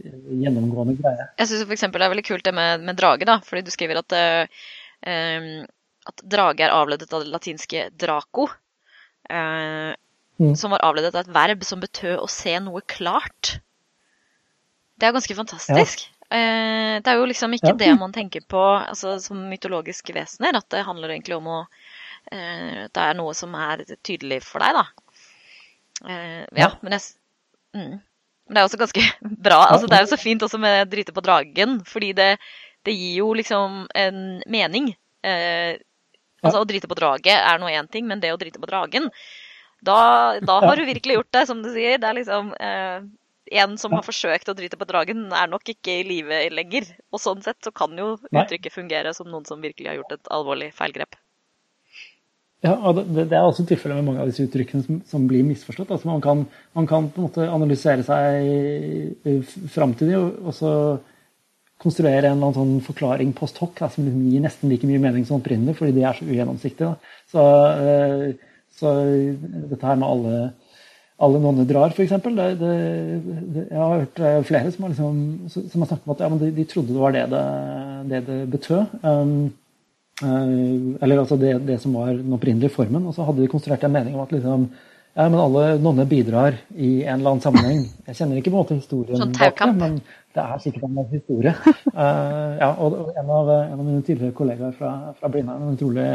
[0.43, 1.29] gjennomgående greie.
[1.39, 1.85] Jeg syns f.eks.
[1.93, 5.63] det er veldig kult det med, med drage, da, fordi du skriver at, uh,
[6.11, 8.49] at drage er avledet av det latinske draco.
[9.31, 10.55] Mm.
[10.57, 13.59] Som var avledet av et verb som betød å se noe klart.
[14.99, 16.05] Det er ganske fantastisk.
[16.07, 16.09] Ja.
[16.33, 17.77] Eh, det er jo liksom ikke Ja.
[17.77, 20.57] det man tenker på altså, som mytologiske vesener.
[20.57, 21.59] At det handler egentlig om å
[22.31, 24.85] eh, Det er noe som er tydelig for deg, da.
[26.07, 26.71] Eh, ja, Ja.
[26.81, 27.01] men jeg
[27.75, 28.01] mm.
[28.43, 29.03] Men det er også ganske
[29.47, 29.61] bra.
[29.71, 32.37] Altså, det er jo så fint også med Drite på dragen, fordi det,
[32.83, 34.89] det gir jo liksom en mening.
[35.23, 35.77] Eh,
[36.43, 39.09] altså, Å drite på draget er nå én ting, men det å drite på dragen
[39.83, 41.99] da, da har du virkelig gjort det, som du sier.
[41.99, 43.03] Det er liksom eh,
[43.59, 46.87] En som har forsøkt å drite på dragen, er nok ikke i live lenger.
[47.11, 50.31] Og sånn sett så kan jo uttrykket fungere som noen som virkelig har gjort et
[50.33, 51.19] alvorlig feilgrep.
[52.63, 55.43] Ja, og det, det er også tilfellet med mange av disse uttrykkene som, som blir
[55.43, 55.91] misforstått.
[55.91, 56.45] Altså man, kan,
[56.79, 60.71] man kan på en måte analysere seg eh, fram til og så
[61.83, 65.27] konstruere en eller annen sånn forklaring post hoc da, som gir nesten like mye mening
[65.27, 66.91] som opprinnelig, fordi de er så ugjennomsiktige.
[67.31, 67.47] Så,
[67.85, 68.27] eh,
[68.79, 68.93] så
[69.71, 70.43] dette her med alle,
[71.23, 72.15] alle nonner drar, f.eks.
[72.15, 76.41] Jeg har hørt eh, flere som har, liksom, som har snakket om at ja, men
[76.45, 77.43] de, de trodde det var det det,
[78.13, 78.97] det, det betød.
[79.03, 79.51] Um,
[80.21, 83.05] Eh, eller altså det, det som var den opprinnelige formen.
[83.07, 84.67] Og så hadde de konstruert en mening om at liksom,
[85.13, 87.87] ja, men alle nonner bidrar i en eller annen sammenheng.
[88.07, 89.99] Jeg kjenner ikke på en måte historien Sånn bak det, men
[90.33, 91.53] det er sikkert en historie.
[91.93, 96.07] Uh, ja, og en av, en av mine tidligere kollegaer fra, fra Blindern, en utrolig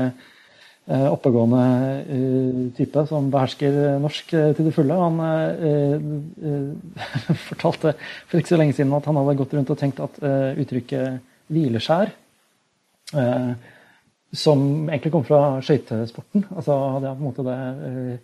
[0.88, 1.62] uh, oppegående
[2.08, 5.22] uh, type som behersker norsk til det fulle, han
[7.48, 10.20] fortalte for ikke så lenge siden at han hadde gått rundt og tenkt at
[10.58, 12.14] uttrykket hvileskjær
[14.38, 16.42] som egentlig kom fra skøytesporten.
[16.52, 18.18] Altså, det er på en måte det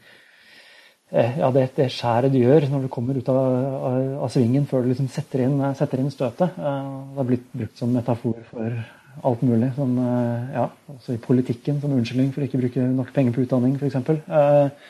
[1.13, 4.83] ja, det, det skjæret du gjør når du kommer ut av, av, av svingen før
[4.83, 6.57] du liksom setter inn, setter inn støtet.
[6.59, 8.79] Eh, det har blitt brukt som metafor for
[9.23, 9.71] alt mulig.
[9.77, 13.45] Som, eh, ja, også i politikken som unnskyldning for ikke å bruke nok penger på
[13.45, 14.01] utdanning, f.eks.
[14.01, 14.89] Eh,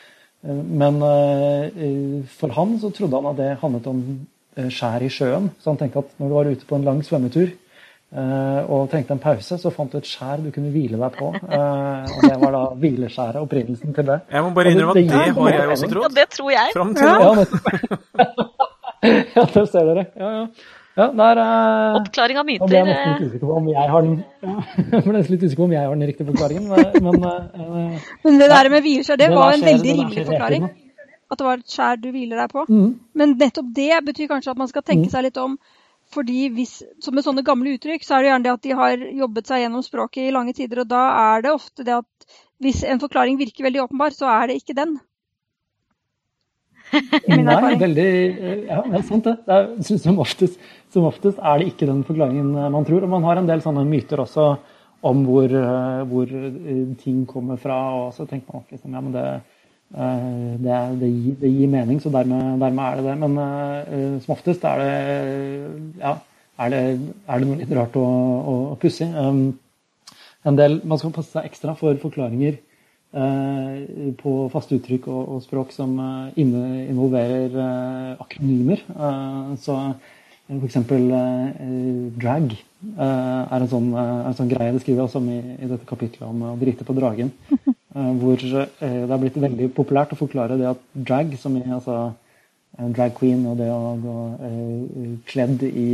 [0.81, 4.01] men eh, for han så trodde han at det handlet om
[4.57, 5.51] eh, skjær i sjøen.
[5.59, 7.64] Så han tenkte at når du var ute på en lang svømmetur eh,
[8.69, 11.31] og trengte en pause, så fant du et skjær du kunne hvile deg på.
[11.35, 14.19] Eh, og det var da hvileskjæret, opprinnelsen til det.
[14.31, 16.07] Jeg må bare innrømme at det det har jeg også trodd.
[16.09, 16.73] Ja, det tror jeg.
[16.75, 18.45] Fram til nå.
[19.35, 20.05] Ja, det ser dere.
[20.17, 20.45] Ja, ja.
[20.97, 22.87] ja der, uh, Oppklaring av nå ble jeg myter.
[22.87, 24.55] nesten eh, litt usikker på om jeg har den ja,
[25.59, 26.71] på om jeg har den riktige forklaringen.
[26.71, 30.25] Men, men eh, Men det der med hvileskjær, det Det var en skjer- veldig rimelig
[30.31, 30.67] forklaring.
[31.31, 32.65] At det var et skjær du hviler deg på.
[32.69, 35.57] mm, Men nettopp det betyr kanskje at man skal tenke seg litt om.
[36.15, 39.03] Fordi hvis, som med sånne gamle uttrykk, så er det gjerne det at de har
[39.23, 40.83] jobbet seg gjennom språket i lange tider.
[40.85, 42.29] Og da er det ofte det at
[42.63, 44.95] hvis en forklaring virker veldig åpenbar, så er det ikke den.
[46.93, 48.09] Nei, veldig
[48.69, 49.35] Ja, det er sant det.
[49.47, 50.61] det er, som, oftest,
[50.93, 53.03] som oftest er det ikke den forklaringen man tror.
[53.03, 54.53] Og man har en del sånne myter også
[55.05, 57.79] om hvor, eh, hvor eh, ting kommer fra.
[57.99, 59.25] Og så tenker man at liksom, ja, men det,
[59.93, 63.17] det, er- det, gir, det gir mening, så dermed, dermed er det det.
[63.21, 64.93] Men uh, som oftest er det
[66.01, 66.15] ja,
[66.65, 66.81] er det,
[67.27, 68.15] er det noe litt rart og,
[68.53, 69.07] og, og pussig.
[69.13, 69.45] Um,
[70.45, 72.57] en del, man skal passe seg ekstra for forklaringer
[73.15, 78.83] uh, på faste uttrykk og, og språk som uh, inne, involverer eh, akronymer.
[78.89, 79.79] Eh, så
[80.51, 80.75] f.eks.
[80.77, 85.31] Eh, drag eh, er en sånn, er, en sånn greie det skriver jeg også om
[85.33, 87.33] i, i dette kapitlet om å drite på dragen.
[87.95, 88.67] Eh, hvor eh,
[89.07, 92.11] det er blitt veldig populært å forklare det at drag, som i altså
[92.75, 94.15] drag queen og det å gå
[94.49, 95.87] eh, kledd i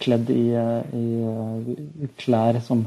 [0.00, 0.44] kledd i,
[0.96, 2.86] i klær som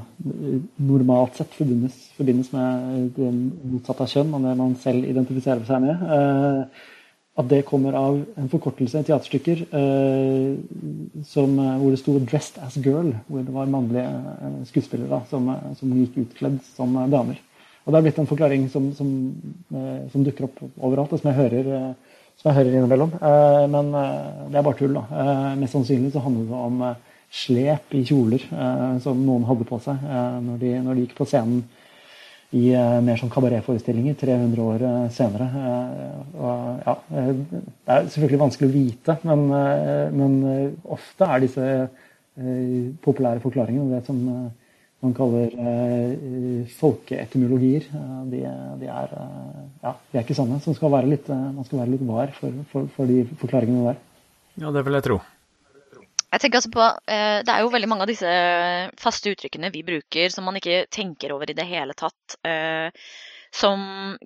[0.81, 5.83] normalt sett forbindes, forbindes med det motsatte av kjønn og det man selv identifiserer seg
[5.85, 6.01] med.
[7.33, 10.51] At det kommer av en forkortelse i teaterstykker eh,
[11.25, 15.49] som, eh, hvor det sto 'dressed as girl', hvor det var mannlige eh, skuespillere som,
[15.49, 17.39] eh, som gikk utkledd som damer.
[17.85, 19.33] Og det er blitt en forklaring som, som,
[19.73, 23.11] eh, som dukker opp overalt, og som jeg hører, eh, som jeg hører innimellom.
[23.69, 23.91] Men
[24.51, 24.93] det er bare tull.
[24.93, 25.55] da.
[25.55, 26.95] Mest sannsynlig så handler det om
[27.29, 28.41] slep i kjoler
[28.99, 31.61] som noen hadde på seg når, de, når de gikk på scenen
[32.53, 35.47] i eh, mer sånn kabaretforestillinger 300 år eh, senere.
[35.57, 39.45] Eh, og, ja, det er selvfølgelig vanskelig å vite, men,
[40.17, 40.35] men
[40.95, 41.69] ofte er disse
[43.05, 44.21] populære forklaringene det som
[45.03, 45.53] man kaller
[46.79, 47.85] folkeetymologier.
[48.31, 48.41] De,
[48.81, 49.13] de, er,
[49.83, 50.57] ja, de er ikke sanne.
[50.63, 53.91] Så man skal være litt, man skal være litt var for, for, for de forklaringene
[53.91, 54.01] der.
[54.63, 55.21] Ja, det vil jeg tro.
[56.33, 58.29] Jeg tenker altså på, eh, Det er jo veldig mange av disse
[59.01, 62.37] faste uttrykkene vi bruker som man ikke tenker over i det hele tatt.
[62.43, 62.89] eh,
[63.53, 64.17] som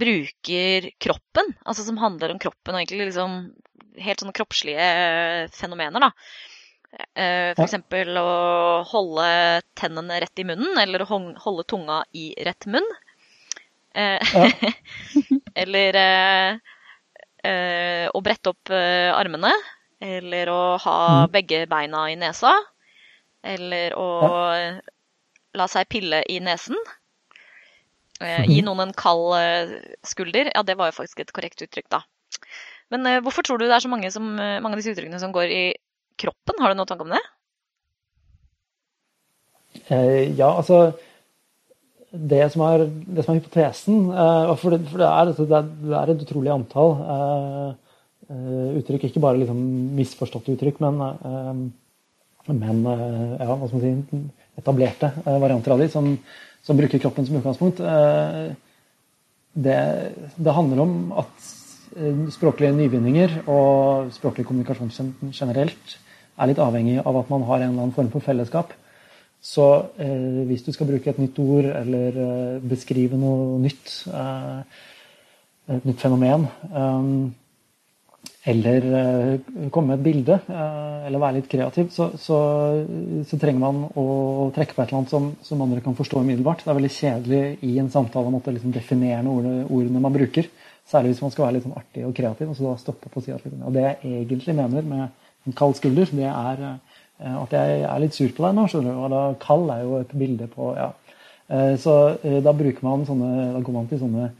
[0.00, 3.34] bruker kroppen, altså som handler om kroppen og egentlig liksom
[4.00, 4.86] helt sånne kroppslige
[5.52, 6.00] fenomener.
[6.00, 6.10] da.
[7.14, 7.74] F.eks.
[8.16, 9.26] Å holde
[9.78, 11.08] tennene rett i munnen, eller å
[11.44, 12.86] holde tunga i rett munn.
[13.94, 14.48] Eh, Ja.
[15.62, 16.58] eller eh,
[17.44, 19.52] eh, å brette opp eh, armene.
[20.00, 21.32] Eller å ha Mm.
[21.32, 22.54] begge beina i nesa.
[23.44, 24.08] Eller å
[25.56, 26.76] la seg pille i nesen.
[28.20, 30.50] Eh, gi noen en kald eh, skulder.
[30.54, 32.02] Ja, det var jo faktisk et korrekt uttrykk, da.
[32.92, 35.20] Men eh, hvorfor tror du det er så mange, som, eh, mange av disse uttrykkene
[35.22, 35.62] som går i
[36.20, 36.60] kroppen?
[36.60, 37.22] Har du noen tanke om det?
[40.36, 40.92] Ja, altså
[42.10, 44.08] det som, er, det som er hypotesen
[44.58, 45.60] For, det, for det, er, altså, det,
[45.94, 46.96] er, et utrolig antall
[48.30, 49.08] uttrykk.
[49.08, 49.60] Ikke bare liksom
[49.98, 54.22] misforståtte uttrykk, men, eh, men eh, ja, hva skal man si,
[54.60, 56.10] etablerte eh, varianter av de som,
[56.62, 57.80] som, bruker kroppen som utgangspunkt.
[57.80, 58.52] Eh,
[59.50, 59.80] det,
[60.36, 61.48] det, handler om at
[62.30, 64.92] språklige nyvinninger og språklig kommunikasjon
[65.34, 65.96] generelt
[66.38, 68.70] er litt avhengig av at man har en eller annen form for fellesskap.
[69.40, 69.66] Så
[69.98, 74.82] eh, hvis du skal bruke et nytt ord eller eh, beskrive noe nytt, eh,
[75.76, 76.44] et nytt fenomen,
[78.48, 78.84] eller
[79.70, 82.38] komme med et bilde, eller være litt kreativ, så, så,
[83.28, 86.64] så, trenger man å trekke på et eller annet som, som, andre kan forstå umiddelbart.
[86.64, 90.48] Det er veldig kjedelig i en samtale å måtte liksom definere ordene, ordene, man bruker.
[90.88, 92.48] Særlig hvis man skal være litt sånn artig og kreativ.
[92.48, 95.04] og så da stoppe på å si at liksom, og Det jeg egentlig mener med
[95.46, 96.64] en kald skulder, det er
[97.20, 98.66] at jeg er litt sur på deg nå.
[98.68, 100.88] skjønner du, og da Kald er jo et bilde på ja.
[101.82, 104.30] Så da bruker man sånne, da går man til sånne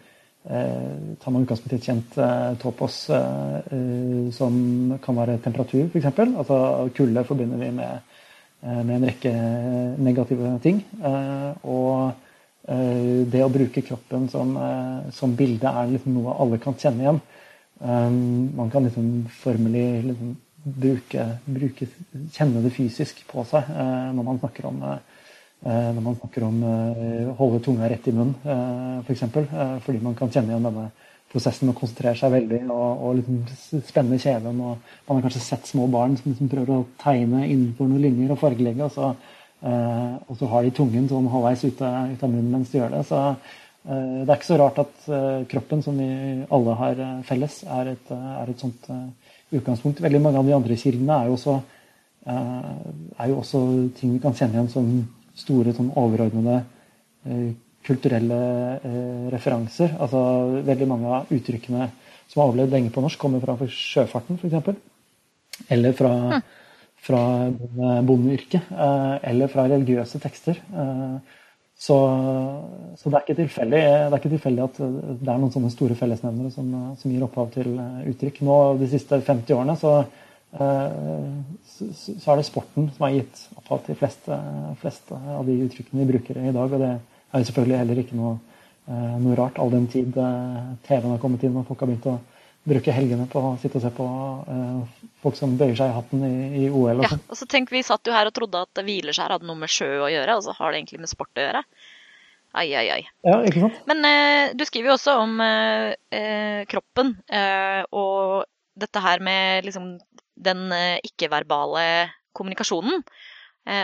[0.49, 4.57] eh, Tar man utgangspunkt i et kjent eh, topos eh, som
[5.03, 6.11] kan være temperatur, f.eks.
[6.25, 8.17] Altså kulde forbinder vi med,
[8.63, 9.33] med, en rekke
[9.99, 10.83] negative ting.
[11.65, 12.27] og
[12.71, 14.53] det å bruke kroppen som,
[15.17, 17.21] som bilde er liksom noe alle kan kjenne igjen.
[17.81, 21.89] man kan liksom formelig liksom bruke, bruke,
[22.33, 25.10] kjenne det fysisk på seg eh, når man snakker om eh,
[25.61, 29.25] når man snakker om eh, holde tunga rett i munnen, eh, f.eks.
[29.29, 30.87] For eh, fordi man kan kjenne igjen denne
[31.31, 34.63] prosessen og konsentrere seg veldig og, og liksom spenne kjeven.
[34.65, 38.33] og Man har kanskje sett små barn som liksom prøver å tegne innenfor noen linjer
[38.33, 39.13] og fargelegge, og så,
[39.61, 42.81] eh, og så har de tungen sånn halvveis ut av, ut av munnen mens de
[42.81, 43.07] gjør det.
[43.11, 43.25] så
[43.81, 45.07] det er ikke så rart at
[45.49, 46.07] kroppen, som vi
[46.53, 48.91] alle har felles, er et, er et sånt
[49.57, 50.03] utgangspunkt.
[50.05, 51.55] Veldig mange av de andre kildene er jo også,
[52.29, 53.63] er jo også
[53.97, 54.91] ting vi kan kjenne igjen som
[55.39, 56.61] store sånn overordnede
[57.87, 58.39] kulturelle
[59.33, 59.97] referanser.
[60.01, 60.21] Altså
[60.67, 61.89] Veldig mange av uttrykkene
[62.31, 65.67] som har overlevd lenge på norsk, kommer fra sjøfarten f.eks.
[65.75, 66.13] Eller fra,
[67.03, 67.23] fra
[68.07, 68.71] bondeyrket.
[69.27, 70.61] Eller fra religiøse tekster.
[71.81, 71.97] Så,
[73.01, 75.95] så, det, er ikke tilfeldig, det er ikke tilfeldig at det er noen sånne store
[75.97, 76.67] fellesnevnere som,
[77.01, 77.73] som, gir opphav til
[78.13, 78.43] uttrykk.
[78.45, 79.95] Nå De siste 50 årene så,
[80.51, 84.27] så, så er det sporten som har gitt opphav til flest,
[84.81, 86.73] fleste av de uttrykkene vi bruker i dag.
[86.75, 88.33] Og det er jo selvfølgelig heller ikke noe,
[89.23, 92.17] noe rart, all den tid TV-en har kommet inn og folk har begynt å
[92.69, 96.27] bruke helgene på å sitte og se på uh, folk som bøyer seg i hatten
[96.27, 97.01] i, i OL.
[97.01, 99.63] Og ja, og så tenk, Vi satt jo her og trodde at hvileskjær hadde noe
[99.63, 101.65] med sjø å gjøre, og så har det egentlig med sport å gjøre.
[102.51, 103.03] Ai, ai, ai.
[103.25, 103.81] Ja, ikke sant?
[103.89, 107.15] Men uh, du skriver jo også om uh, kroppen
[107.97, 108.49] og
[108.81, 109.93] dette her med liksom
[110.41, 110.73] den
[111.07, 111.85] ikke-verbale
[112.37, 113.03] kommunikasjonen.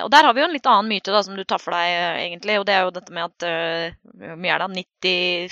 [0.05, 1.95] og der har vi jo en litt annen myte da, som du tar for deg,
[2.25, 2.57] egentlig.
[2.61, 4.85] Og det er jo dette med at mye er det,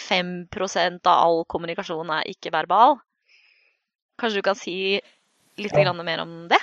[0.01, 2.97] 95% av all kommunikasjon er ikke-verbal.
[4.21, 4.77] Kanskje du kan si
[5.61, 5.93] litt ja.
[5.93, 6.63] mer om det?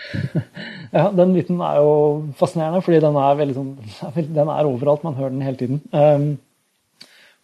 [0.90, 1.90] Ja, den myten er jo
[2.38, 3.68] fascinerende, fordi den er, veldig sånn,
[4.38, 5.04] den er overalt.
[5.06, 5.82] Man hører den hele tiden.
[5.94, 6.32] Um,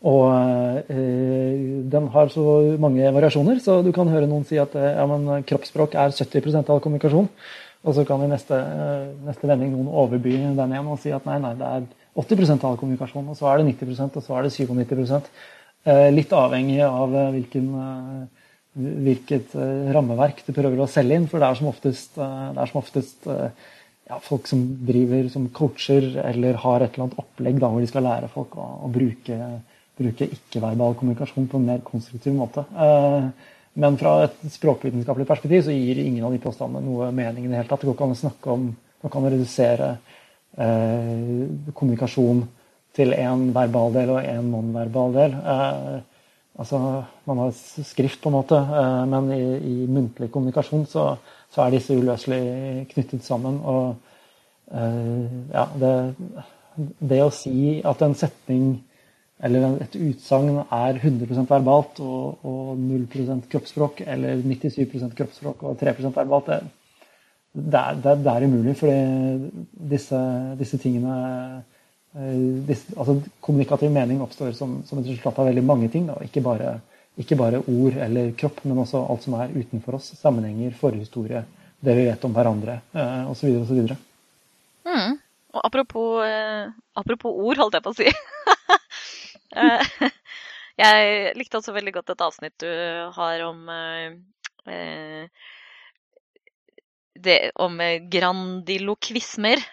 [0.07, 2.45] og eh, den har så
[2.83, 5.07] mange variasjoner, så du kan høre noen si at ja,
[5.51, 7.29] kroppsspråk er 70 av kommunikasjon.
[7.87, 8.57] Og så kan i neste,
[9.27, 11.85] neste vending noen overby den igjen og si at nei, nei, det er
[12.19, 15.31] 80 av kommunikasjon, og så er det 90% og så er det 97
[16.11, 17.67] Litt avhengig av hvilken,
[18.75, 19.53] hvilket
[19.95, 21.29] rammeverk du prøver å selge inn.
[21.31, 23.29] For det er som oftest, det er som oftest
[24.11, 27.91] ja, folk som driver som coacher eller har et eller annet opplegg da, hvor de
[27.91, 29.39] skal lære folk å, å bruke,
[29.97, 32.65] bruke ikke-verbal kommunikasjon på en mer konstruktiv måte.
[33.77, 37.59] Men fra et språkvitenskapelig perspektiv så gir ingen av de påstandene noe mening i det
[37.59, 37.83] hele tatt.
[37.83, 38.67] Det går ikke an å snakke om
[39.05, 39.89] Man kan redusere
[40.57, 42.41] eh, kommunikasjon
[42.97, 45.37] til én verbal del og én non-verbal del.
[45.37, 45.99] Eh,
[46.59, 46.81] altså,
[47.29, 51.05] man har skrift, på en måte, eh, men i, i, muntlig kommunikasjon så,
[51.53, 53.61] så, er disse uløselig knyttet sammen.
[53.63, 53.95] Og
[54.67, 55.93] ja, det,
[56.99, 58.65] det å si at en setning
[59.45, 66.17] eller et utsagn er 100 verbalt og, og 0% kroppsspråk, eller 97% kroppsspråk og 3%
[66.17, 66.61] verbalt, det,
[67.53, 68.77] det, er, det, det er umulig.
[68.81, 70.21] Fordi disse,
[70.61, 71.17] disse tingene
[72.67, 76.41] disse, altså Kommunikativ mening oppstår som, som, et resultat av veldig mange ting, da, ikke
[76.45, 76.79] bare
[77.17, 80.11] ikke bare ord eller kropp, men også alt som er utenfor oss.
[80.21, 81.47] Sammenhenger, forhistorie,
[81.81, 82.75] det vi vet om hverandre,
[83.31, 83.55] osv.
[83.63, 83.95] osv.
[84.85, 85.15] Mm.
[85.57, 88.13] Og apropos, eh, apropos ord, holdt jeg på å si.
[89.57, 90.11] Eh,
[90.85, 92.71] jeg likte også veldig godt et avsnitt du
[93.17, 95.29] har om eh,
[97.17, 97.81] det, om
[98.13, 99.65] grandilokvismer.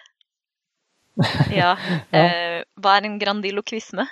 [1.54, 1.76] Ja.
[2.10, 4.02] Eh, hva er en grandilokvisme?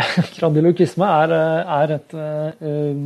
[0.40, 1.34] grandilokvisme er,
[1.70, 3.04] er et uh,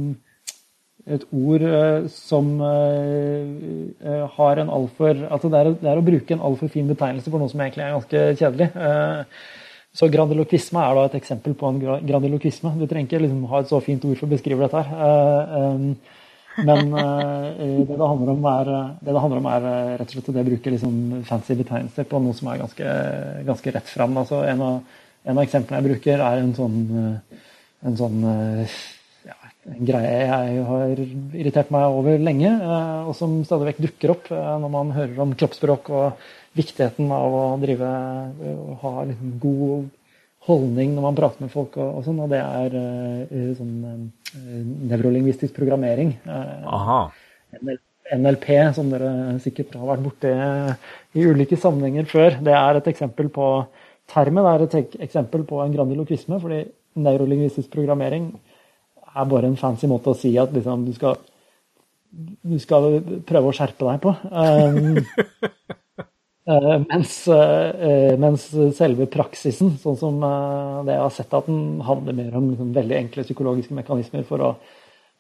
[1.05, 1.65] et ord
[2.09, 7.29] som har en altfor altså det er, det er, å bruke en altfor fin betegnelse
[7.29, 8.71] for noe som egentlig er ganske kjedelig.
[9.95, 12.73] Så grandiloquisme er da et eksempel på en grandiloquisme.
[12.81, 15.55] Du trenger ikke liksom ha et så fint ord for å beskrive dette her.
[15.55, 15.93] Um,
[16.67, 18.73] men det, det, handler om er,
[19.03, 19.65] det handler om er
[19.99, 22.97] rett og slett det å bruke liksom fancy betegnelser på noe som er ganske,
[23.47, 24.19] ganske rett fram.
[24.23, 26.77] Altså en, av, en av eksemplene jeg bruker, er en sånn,
[27.87, 28.21] en sånn
[29.73, 31.03] en greie jeg har
[31.41, 35.23] irritert meg over lenge, eh, og som stadig vekk dukker opp eh, når man hører
[35.25, 36.27] om kroppsspråk og
[36.59, 37.89] viktigheten av å drive
[38.53, 39.89] og ha liksom god
[40.45, 42.77] holdning når man prater med folk og, og sånn, og det er
[43.57, 43.73] sånn
[44.91, 46.13] nevrolingvistisk programmering.
[46.29, 47.73] Uh,
[48.15, 48.47] NLP,
[48.77, 50.31] som dere sikkert har vært borti
[51.17, 53.49] i ulike sammenhenger før, det er et eksempel på
[54.13, 56.61] termen er et eksempel på en grandilokvisme, fordi
[57.01, 58.29] nevrolingvistisk programmering
[59.15, 61.19] er bare en fancy måte å si at liksom, du, skal,
[62.11, 64.15] du skal prøve å skjerpe deg på.
[64.31, 64.99] Um,
[66.51, 68.49] uh, mens, uh, mens,
[68.79, 72.73] selve praksisen, sånn som uh, det jeg har sett at den handler mer om liksom,
[72.77, 74.51] veldig enkle psykologiske mekanismer for å,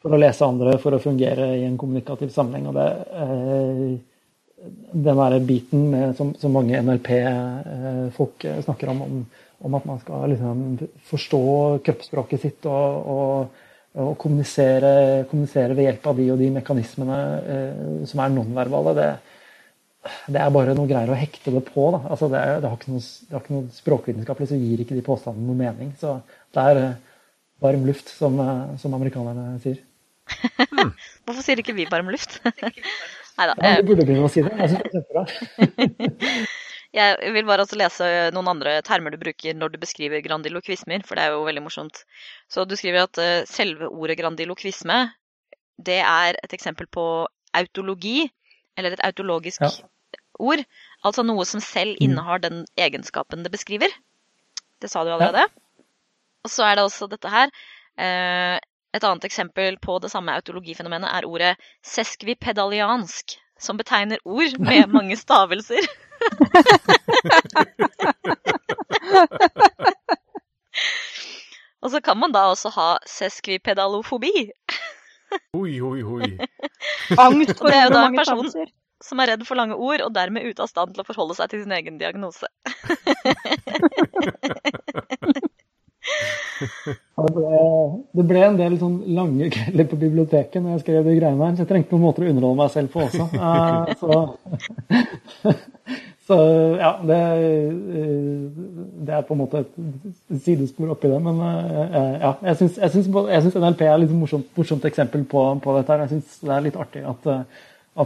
[0.02, 2.72] for å, lese andre, for å fungere i en kommunikativ sammenheng.
[2.72, 4.02] og det
[4.64, 9.18] den der biten med, som, som, mange NLP-folk snakker om, om,
[9.66, 10.62] om, at man skal liksom,
[11.10, 11.40] forstå
[11.84, 13.63] kroppsspråket sitt og, og
[13.94, 14.90] å kommunisere,
[15.30, 17.18] kommunisere, ved hjelp av de og de mekanismene
[17.54, 19.08] eh, som er nonverbale, det,
[20.26, 21.86] det, er bare noe greier å hekte det på.
[22.00, 25.06] Altså det, er, det, har noe, det, har ikke noe, språkvitenskapelig, så gir ikke de
[25.06, 25.94] påstandene noe mening.
[26.00, 26.16] Så
[26.54, 26.98] det er eh,
[27.62, 29.78] varm luft, som, eh, som amerikanerne sier.
[31.24, 32.40] Hvorfor sier ikke vi varm luft?
[33.34, 33.54] Nei da.
[33.58, 34.54] Ja, du burde begynne å si det.
[34.58, 36.44] Jeg synes det er kjempebra.
[36.94, 41.18] Jeg vil bare også lese noen andre termer du bruker når du beskriver grandilokvismer, for
[41.18, 42.04] det er jo veldig morsomt.
[42.46, 45.00] Så du skriver at uh, selve ordet grandilokvisme,
[45.82, 47.26] det er et eksempel på
[47.58, 48.28] autologi,
[48.78, 49.72] eller et autologisk ja.
[50.38, 50.62] ord.
[51.02, 52.04] Altså noe som selv mm.
[52.06, 53.90] innehar den egenskapen det beskriver.
[54.78, 55.48] Det sa du allerede.
[55.48, 55.82] Ja.
[56.46, 57.50] Og så er det også dette her.
[57.98, 58.62] Uh,
[58.94, 63.34] et annet eksempel på det samme autologifenomenet er ordet seskvipedaliansk,
[63.64, 65.84] som betegner ord med mange stavelser.
[71.84, 74.50] Og så kan man da også ha seskvipedalofobi.
[75.52, 76.38] oi, oi, oi.
[77.18, 77.68] Angst for mange stavelser.
[77.68, 78.48] det er jo da en person
[79.04, 81.50] som er redd for lange ord, og dermed ute av stand til å forholde seg
[81.52, 82.46] til sin egen diagnose.
[86.64, 87.60] det, ble,
[88.14, 91.56] det, ble, en del sånn lange kvelder på biblioteket når jeg skrev de greiene her,
[91.56, 93.24] så jeg trengte noen måter å underholde meg selv på også.
[93.34, 95.54] Uh, så
[96.26, 96.36] så
[96.80, 97.20] ja, det,
[99.04, 101.20] det, er på en måte et sidespor oppi det.
[101.20, 105.92] Men eh, ja, jeg syns, NLP er et morsomt, morsomt, eksempel på, på dette.
[105.92, 106.06] her.
[106.06, 107.28] Jeg syns det er litt artig at,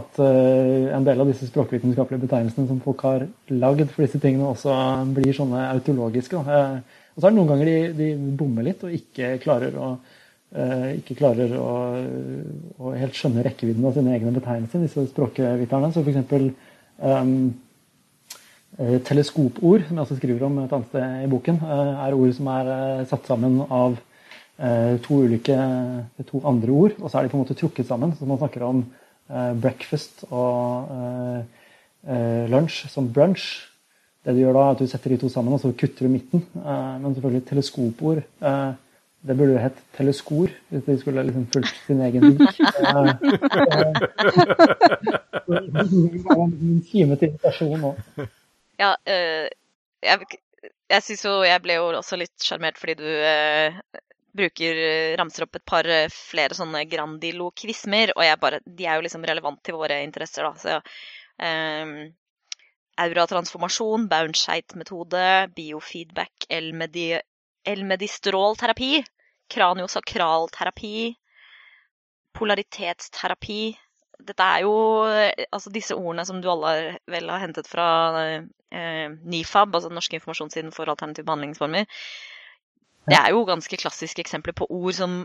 [0.01, 4.51] at, eh, en del av disse språkvitenskapelige betegnelsene som folk har lagd for disse tingene,
[4.51, 4.75] også
[5.15, 6.43] blir sånne autologiske.
[6.43, 8.09] Eh, og så er det noen ganger de, de
[8.39, 9.91] bommer litt og ikke klarer å
[10.49, 11.71] ikke klarer å,
[12.81, 15.91] å helt skjønne rekkevidden av sine egne betegnelser, disse språkviterne.
[15.93, 16.47] Så f.eks.
[16.97, 17.35] Um,
[18.79, 22.29] Eh, teleskopord, som jeg også skriver om et annet sted i boken, eh, er ord
[22.37, 23.97] som er eh, satt sammen av
[24.99, 25.55] to ulike,
[26.27, 28.11] to andre ord, og så er de på en måte trukket sammen.
[28.11, 28.81] Så man snakker om
[29.55, 30.89] breakfast og
[32.51, 33.68] lunsj som brunch.
[34.25, 36.09] Det du gjør da, er at du setter de to sammen, og så kutter du
[36.11, 36.39] midten.
[36.55, 38.19] Men selvfølgelig teleskopord.
[39.19, 42.49] Det burde jo hett teleskor, hvis de skulle liksom fulgt sin egen vink.
[45.49, 47.95] En time til invitasjon nå.
[48.79, 50.17] Ja, jeg,
[50.93, 53.07] jeg syns jo Jeg ble jo også litt sjarmert fordi du
[54.39, 54.73] bruker
[55.19, 59.59] ramser opp et par flere sånne grandilokvismer, og jeg bare De er jo liksom relevant
[59.65, 60.51] til våre interesser, da.
[60.61, 61.91] Så um,
[63.05, 65.25] auratransformasjon, Bounscheit-metode,
[65.55, 66.47] biofeedback,
[67.69, 69.03] elmedistrolterapi,
[69.49, 70.95] kraniosakralterapi,
[72.37, 73.61] polaritetsterapi,
[74.19, 74.73] dette er jo
[75.07, 77.87] altså disse ordene som du alle vel har hentet fra
[78.19, 81.87] eh, NIFAB, altså den norske informasjonssiden for alternative behandlingsformer.
[83.09, 85.21] Det er jo ganske klassiske eksempler på ord som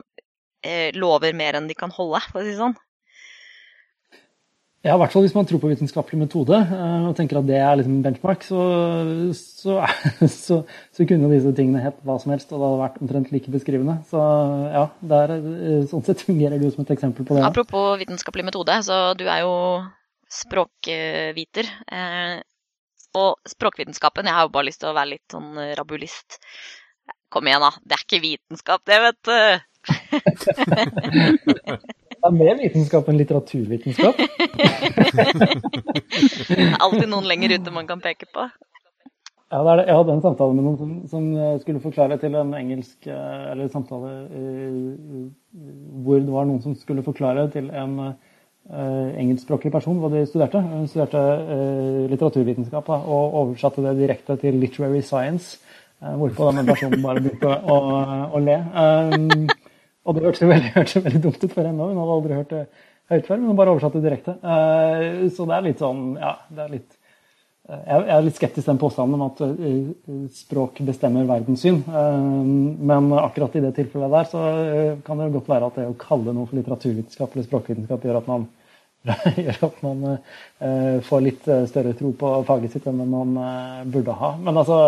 [0.65, 2.77] eh, lover mer enn de kan holde, for å si det sånn.
[4.85, 7.57] Ja, i hvert fall hvis man tror på vitenskapelig metode eh, og tenker at det
[7.57, 8.61] er liksom benchmark, så,
[9.33, 9.79] så,
[10.29, 10.59] så,
[10.93, 13.95] så kunne disse tingene hett hva som helst, og det hadde vært omtrent like beskrivende.
[14.11, 14.21] Så
[14.75, 17.47] ja, der, eh, sånn sett fungerer du som et eksempel på det.
[17.49, 19.57] Apropos vitenskapelig metode, så du er jo
[20.43, 21.73] språkviter.
[21.89, 22.37] Eh,
[23.17, 26.37] og språkvitenskapen, jeg har jo bare lyst til å være litt sånn rabulist.
[27.33, 27.73] Kom igjen, da.
[27.81, 29.39] Det er ikke vitenskap, det, vet du.
[32.25, 34.21] Det er mer vitenskap enn litteraturvitenskap.
[36.85, 38.47] Alltid noen lenger ute man kan peke på.
[39.53, 39.85] Ja, det det.
[39.91, 41.27] Jeg hadde en samtale med noen som, som
[41.61, 45.27] skulle forklare til en engelsk Eller samtale uh,
[46.07, 48.17] hvor det var noen som skulle forklare til en uh,
[48.73, 50.65] engelskspråklig person hva de studerte.
[50.65, 55.61] Hun studerte uh, litteraturvitenskap da, og oversatte det direkte til literary science.
[56.01, 58.57] Hvorpå denne personen bare begynte å, å, å le.
[58.73, 59.45] Um,
[60.05, 61.95] og det hørtes veldig, hørte veldig, dumt ut for henne òg.
[61.95, 62.65] Hun hadde aldri hørt det
[63.13, 64.37] høyt før, men hun bare oversatte det direkte.
[64.41, 66.91] Eh, så det er litt sånn Ja, det er litt
[67.69, 71.81] eh, Jeg er litt skeptisk til den påstanden om at eh, språk bestemmer verdenssyn.
[71.85, 74.45] Men akkurat i det tilfellet der så
[75.07, 78.31] kan det godt være at det å kalle noe for litteraturvitenskap eller språkvitenskap gjør at
[78.31, 78.49] man
[79.37, 83.83] gjør at man uh, får litt eh, større tro på faget sitt enn man uh,
[83.85, 84.31] burde ha.
[84.41, 84.79] Men altså,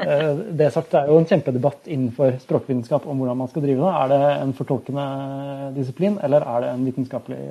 [0.00, 3.82] uh, det sagt, det er jo en kjempedebatt innenfor språkvitenskap om hvordan man skal drive
[3.84, 3.90] det.
[3.92, 5.04] Er det en fortolkende
[5.76, 7.42] disiplin, eller er det en vitenskapelig,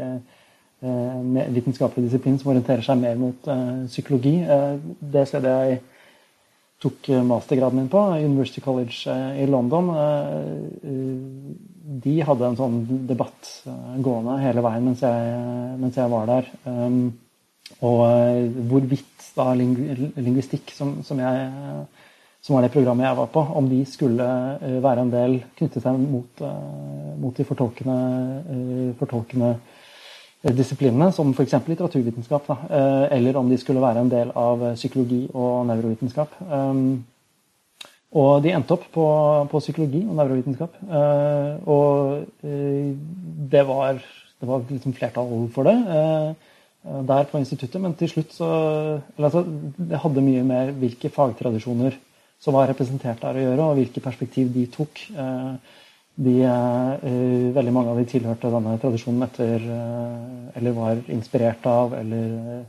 [1.57, 3.47] vitenskapelig disiplin som orienterer seg mer mot
[3.89, 4.36] psykologi?
[5.13, 5.80] det stedet jeg
[6.82, 9.89] tok mastergraden min på, University College i London,
[11.88, 15.38] de hadde en sånn debatt eh, gående hele veien mens jeg,
[15.79, 16.49] mens jeg var der.
[16.67, 16.99] Um,
[17.85, 21.47] og eh, hvorvidt da lingvistikk, som, som, jeg,
[22.41, 24.27] som, var det programmet jeg var på, om de skulle
[24.57, 26.45] eh, være en del knyttet seg mot,
[27.21, 27.97] mot de fortolkende,
[28.99, 29.55] fortolkende
[30.57, 31.55] disiplinene, som f.eks.
[31.65, 32.81] litteraturvitenskap, da,
[33.13, 36.38] eller om de skulle være en del av psykologi og nevrovitenskap.
[38.18, 39.05] Og de endte opp på,
[39.51, 40.78] på psykologi og nevrovitenskap.
[40.89, 42.91] Uh, og uh,
[43.51, 43.99] det var,
[44.41, 46.53] det var liksom flertall for det uh,
[47.07, 48.47] der på instituttet, men til slutt så
[49.18, 51.97] altså, Det hadde mye med hvilke fagtradisjoner
[52.39, 55.01] som var representert der å gjøre, og hvilke perspektiv de tok.
[56.18, 56.36] De,
[57.57, 59.65] veldig mange av de tilhørte denne tradisjonen etter
[60.57, 62.63] Eller var inspirert av, eller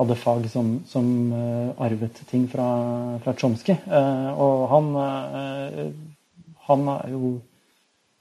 [0.00, 2.66] hadde fag som, som uh, arvet ting fra,
[3.20, 3.76] fra Chomsky.
[3.84, 5.80] Uh, og han, uh,
[6.68, 7.32] han, er jo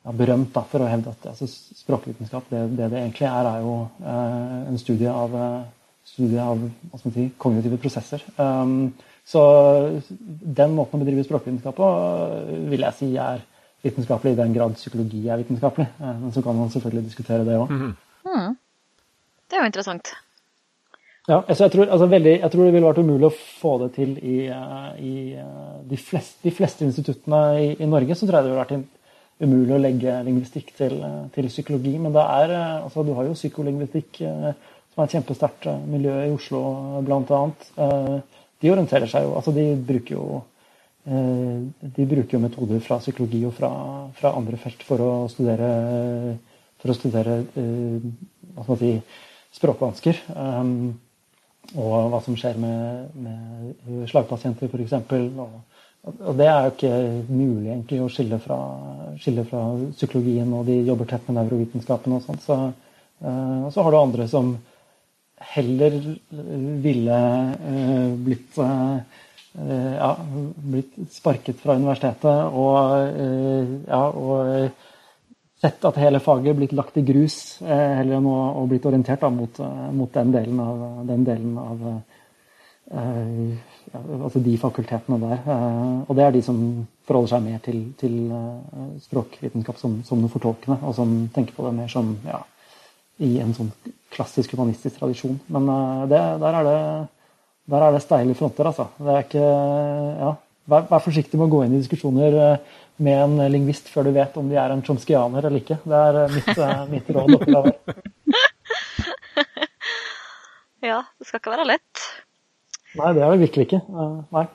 [0.04, 1.48] ja, berømt da, for å hevde at altså,
[1.80, 3.76] språkvitenskap, det, det, det egentlig er, er jo
[4.10, 5.36] en studie av,
[6.08, 6.66] studie av
[7.06, 8.24] si, kognitive prosesser.
[8.36, 8.92] Um,
[9.30, 9.42] så
[10.10, 11.90] den måten å bedrive språkvitenskap på
[12.72, 13.44] vil jeg si er
[13.86, 15.86] vitenskapelig i den grad psykologi er vitenskapelig.
[16.00, 17.70] Men så kan man selvfølgelig diskutere det òg.
[17.70, 17.94] Mm.
[18.26, 18.58] Mm.
[19.48, 20.12] Det er jo interessant.
[21.30, 23.90] Ja, altså jeg, tror, altså veldig, jeg, tror, det ville vært umulig å få det
[24.00, 28.16] til i, eh, i eh, de, fleste, de, fleste, instituttene i, i, Norge.
[28.18, 31.92] Så tror jeg det ville vært umulig å legge lingvistikk til, eh, til psykologi.
[32.02, 36.62] Men er, altså, du har jo psykolingvistikk, som er et kjempesterkt miljø i Oslo
[37.06, 37.42] bl.a.
[38.60, 40.42] De orienterer seg jo Altså, de bruker jo
[41.10, 43.70] de bruker jo metoder fra psykologi og fra,
[44.18, 45.70] fra andre felt for å studere,
[46.82, 48.92] for å studere hva skal man si,
[49.58, 50.20] språkvansker.
[51.78, 54.96] Og hva som skjer med, med slagpasienter f.eks.
[55.44, 55.60] Og,
[56.10, 56.94] og det er jo ikke
[57.30, 58.60] mulig egentlig å skille fra,
[59.22, 59.64] skille fra
[59.94, 62.44] psykologien, og de jobber tett med nevrovitenskapen og sånn.
[62.44, 62.60] Så,
[63.26, 64.54] uh, så har du andre som
[65.54, 65.98] heller
[66.84, 67.18] ville
[67.62, 69.00] uh, blitt uh,
[69.60, 70.14] ja,
[70.62, 73.08] blitt sparket fra universitetet og,
[73.90, 74.70] ja, og
[75.60, 79.32] sett at hele faget blitt lagt i grus, eh, heller enn å, blitt orientert da,
[79.34, 83.52] mot, eh, mot, den delen av, den delen av uh,
[83.92, 85.44] ja, altså de fakultetene der.
[85.44, 86.62] Uh, og det er de som
[87.08, 91.68] forholder seg mer til, til uh, språkvitenskap som, som noe fortolkende, og som tenker på
[91.68, 92.42] det mer som ja,
[93.20, 93.72] i en sånn
[94.16, 95.38] klassisk humanistisk tradisjon.
[95.52, 95.68] Men
[96.10, 96.78] det, der, er det,
[97.70, 98.88] der er det steile fronter, altså.
[98.98, 99.50] Det er ikke
[100.24, 100.36] Ja,
[100.72, 102.40] vær, vær forsiktig med å gå inn i diskusjoner
[103.00, 105.80] med en lingvist før du vet om de er en chomskyaner eller ikke.
[105.88, 107.76] Det er eh, mitt, eh, mitt råd oppgaver.
[110.92, 112.08] ja, det skal ikke være lett.
[113.00, 113.82] Nei, det er det virkelig ikke.
[113.88, 114.46] Eh, nei.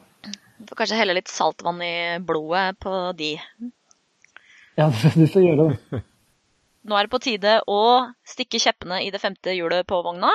[0.61, 3.33] Du får kanskje helle litt saltvann i blodet på de.
[4.77, 6.03] Ja, du får gjøre det.
[6.85, 7.83] Nå er det på tide å
[8.29, 10.33] stikke kjeppene i det femte hjulet på vogna.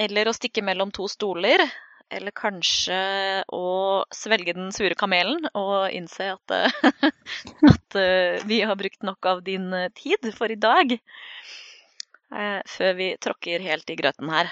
[0.00, 1.60] Eller å stikke mellom to stoler.
[2.12, 2.98] Eller kanskje
[3.52, 6.70] å svelge den sure kamelen og innse at, eh,
[7.72, 10.98] at eh, vi har brukt nok av din eh, tid for i dag.
[12.32, 14.48] Før vi tråkker helt i grøten her.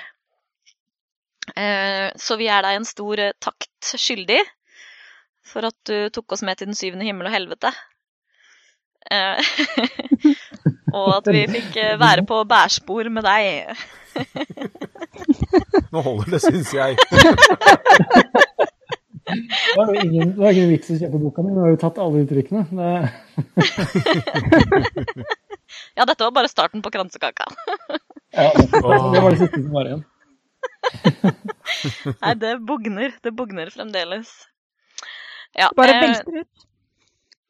[2.20, 4.36] Så vi er deg en stor takt skyldig
[5.48, 7.72] for at du tok oss med til den syvende himmel og helvete.
[11.00, 13.72] Og at vi fikk være på bærspor med deg.
[15.92, 16.96] Nå holder det, syns jeg.
[19.30, 21.80] Det var jo ingen, det var ingen vits å kjøpe boka mi, nå har jo
[21.82, 22.62] tatt alle uttrykkene.
[22.70, 22.90] Det,
[25.94, 27.44] Ja, dette var bare starten på kransekaka.
[28.34, 30.02] ja, det var det siste som var igjen.
[32.24, 33.14] Nei, det bugner.
[33.22, 34.32] Det bugner fremdeles.
[35.58, 36.66] Ja, Bare eh, velter ut.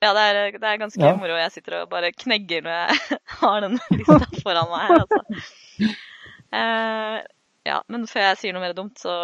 [0.05, 1.15] ja det, er, det er ganske Ja.
[1.21, 1.37] moro.
[1.41, 5.21] Jeg sitter og bare knegger når jeg har den lista foran meg altså.
[6.51, 7.17] Eh,
[7.71, 9.15] ja, men før jeg sier noe mer dumt, så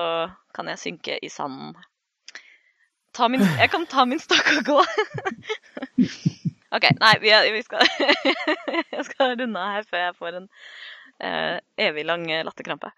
[0.55, 1.74] kan jeg synke i sanden.
[3.32, 4.80] Min, jeg kan ta min stokk og gå.
[6.76, 7.86] OK, nei, vi, vi skal
[8.97, 12.90] Jeg skal runde av her før jeg får en uh, evig lang latterkrampe.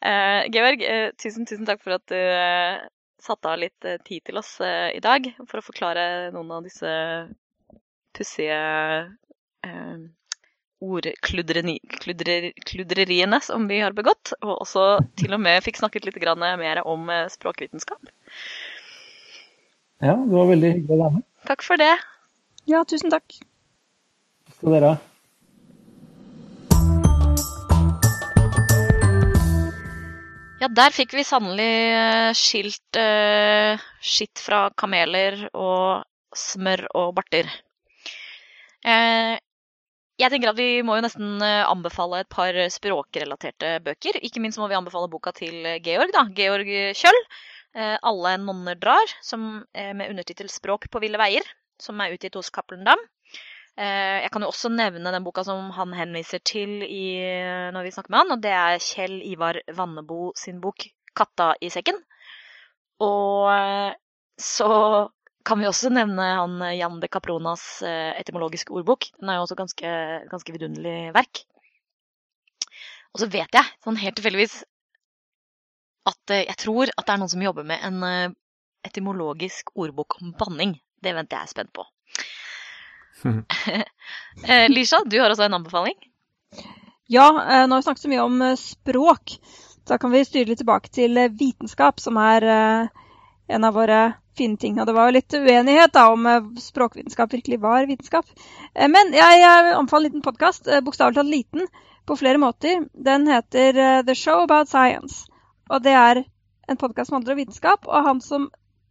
[0.00, 2.80] Uh, Georg, uh, tusen, tusen takk for at du uh,
[3.20, 6.92] satte av litt tid til oss i dag for å forklare noen av disse
[8.16, 8.56] pussige
[10.80, 16.08] eh, ordkludreri- kludrer- kludreriene som vi har begått, og også til og med fikk snakket
[16.08, 18.00] litt grann mer om eh, språkvitenskap.
[20.00, 21.24] Ja, det var veldig hyggelig å være med.
[21.46, 21.92] Takk for det.
[22.68, 23.40] Ja, tusen takk.
[24.56, 24.98] Skal dere ha.
[30.60, 36.04] Ja, der fikk vi sannelig eh, skilt eh, skitt fra kameler og
[36.36, 37.48] smør og barter.
[38.84, 39.40] Eh,
[40.20, 44.18] jeg tenker at vi må jo nesten eh, anbefale et par språkrelaterte bøker.
[44.26, 46.26] Ikke minst må vi anbefale boka til eh, Georg, da.
[46.36, 46.68] Georg
[46.98, 47.22] Kjøll.
[47.70, 51.46] Eh, 'Alle nonner drar', som, er med undertittel 'Språk på ville veier',
[51.78, 52.98] som er utgitt hos Cappelen Dam.
[53.78, 57.22] Eh, Jeg kan jo også nevne den boka som han henviser til i,
[57.70, 60.82] når vi snakker med han, og det er Kjell Ivar Vannebo sin bok
[61.14, 62.02] 'Katta i sekken'.
[63.00, 63.94] Og eh,
[64.36, 65.08] så
[65.44, 69.08] kan vi også nevne han eh, Jan de Capronas eh, etymologiske ordbok.
[69.20, 69.92] Den er jo også ganske,
[70.30, 71.44] ganske vidunderlig verk.
[73.10, 74.60] Og så vet jeg, sånn helt tilfeldigvis,
[76.10, 78.36] at eh, jeg tror at det er noen som jobber med en
[78.86, 80.76] etymologisk ordbok om banning.
[81.00, 81.86] Det venter jeg spent på.
[84.46, 85.96] Eh, Lisha, du har også en anbefaling?
[87.10, 89.34] Ja, nå har vi snakket så mye om språk.
[89.86, 94.00] Da kan vi styre litt tilbake til vitenskap, som er en av våre
[94.40, 94.80] fine ting.
[94.80, 98.26] Og det var jo litt uenighet da, om eh, språkvitenskap virkelig var vitenskap.
[98.74, 101.70] Eh, Men jeg, anbefaler en liten podkast, bokstavelig talt liten,
[102.10, 102.86] på flere måter.
[102.92, 105.26] Den heter eh, The Show About Science.
[105.70, 106.24] Og det er
[106.68, 107.86] en podkast som handler om vitenskap.
[107.86, 108.48] Og han som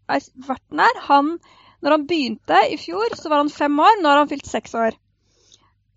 [0.09, 1.39] er verten her, han
[1.79, 4.01] Når han begynte i fjor, så var han fem år.
[4.01, 4.97] Nå har han fylt seks år.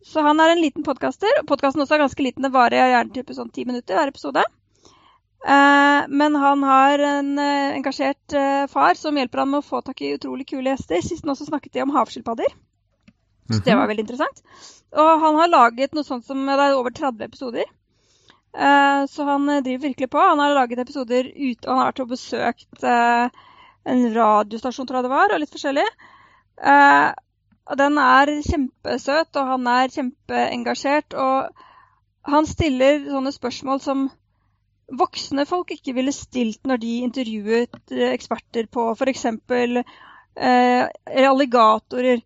[0.07, 1.41] Så han er en liten podkaster.
[1.49, 2.47] Podkasten også er ganske liten.
[2.47, 4.45] Det varer gjerne type sånn ti minutter hver episode.
[5.47, 9.81] Eh, men han har en eh, engasjert eh, far som hjelper han med å få
[9.83, 11.03] tak i utrolig kule gjester.
[11.03, 12.53] Sist nå så snakket de om havskilpadder.
[13.51, 14.43] Så det var veldig interessant.
[14.95, 17.67] Og han har laget noe sånt som Det er over 30 episoder.
[18.53, 20.21] Så han driver virkelig på.
[20.21, 25.07] Han har laget episoder ute, og han har vært og besøkt en radiostasjon, tror jeg
[25.09, 25.85] det var, og litt forskjellig.
[26.63, 31.17] Og den er kjempesøt, og han er kjempeengasjert.
[31.19, 34.07] Og han stiller sånne spørsmål som
[34.99, 39.25] voksne folk ikke ville stilt når de intervjuet eh, eksperter på f.eks.
[40.33, 40.85] Eh,
[41.29, 42.21] alligatorer.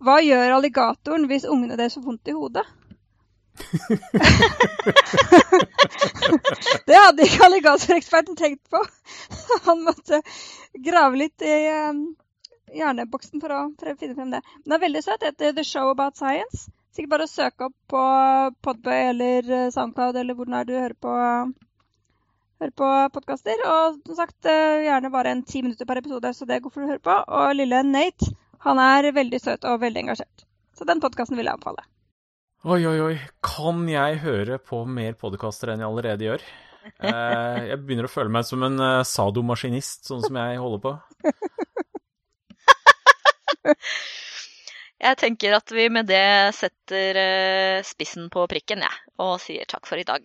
[0.00, 2.66] Hva gjør alligatoren hvis ungene deres får vondt i hodet?
[6.88, 8.80] det hadde ikke alligatoreksperten tenkt på.
[9.68, 10.16] Han måtte
[10.86, 11.94] grave litt i eh,
[12.80, 13.60] hjerneboksen for å
[14.00, 14.42] finne frem det.
[14.64, 15.20] Den er veldig søt.
[15.20, 16.58] Det heter The Show About Science.
[16.94, 18.02] Sikkert bare å søke opp på
[18.66, 21.12] Podbay eller eh, Soundcloud eller hvor er du hører på,
[22.60, 23.62] hører på podkaster.
[23.66, 26.84] Og som sagt, eh, gjerne bare en ti minutter per episode, så det går for
[26.84, 27.16] å høre på.
[27.28, 28.32] Og lille Nate,
[28.66, 30.44] han er veldig søt og veldig engasjert.
[30.76, 31.86] Så den podkasten vil jeg anbefale.
[32.64, 33.16] Oi, oi, oi.
[33.40, 36.42] Kan jeg høre på mer podkaster enn jeg allerede gjør?
[36.80, 40.92] Eh, jeg begynner å føle meg som en eh, sadomaskinist, sånn som jeg holder på.
[45.00, 47.20] Jeg tenker at vi med det setter
[47.88, 50.24] spissen på prikken, jeg, ja, og sier takk for i dag.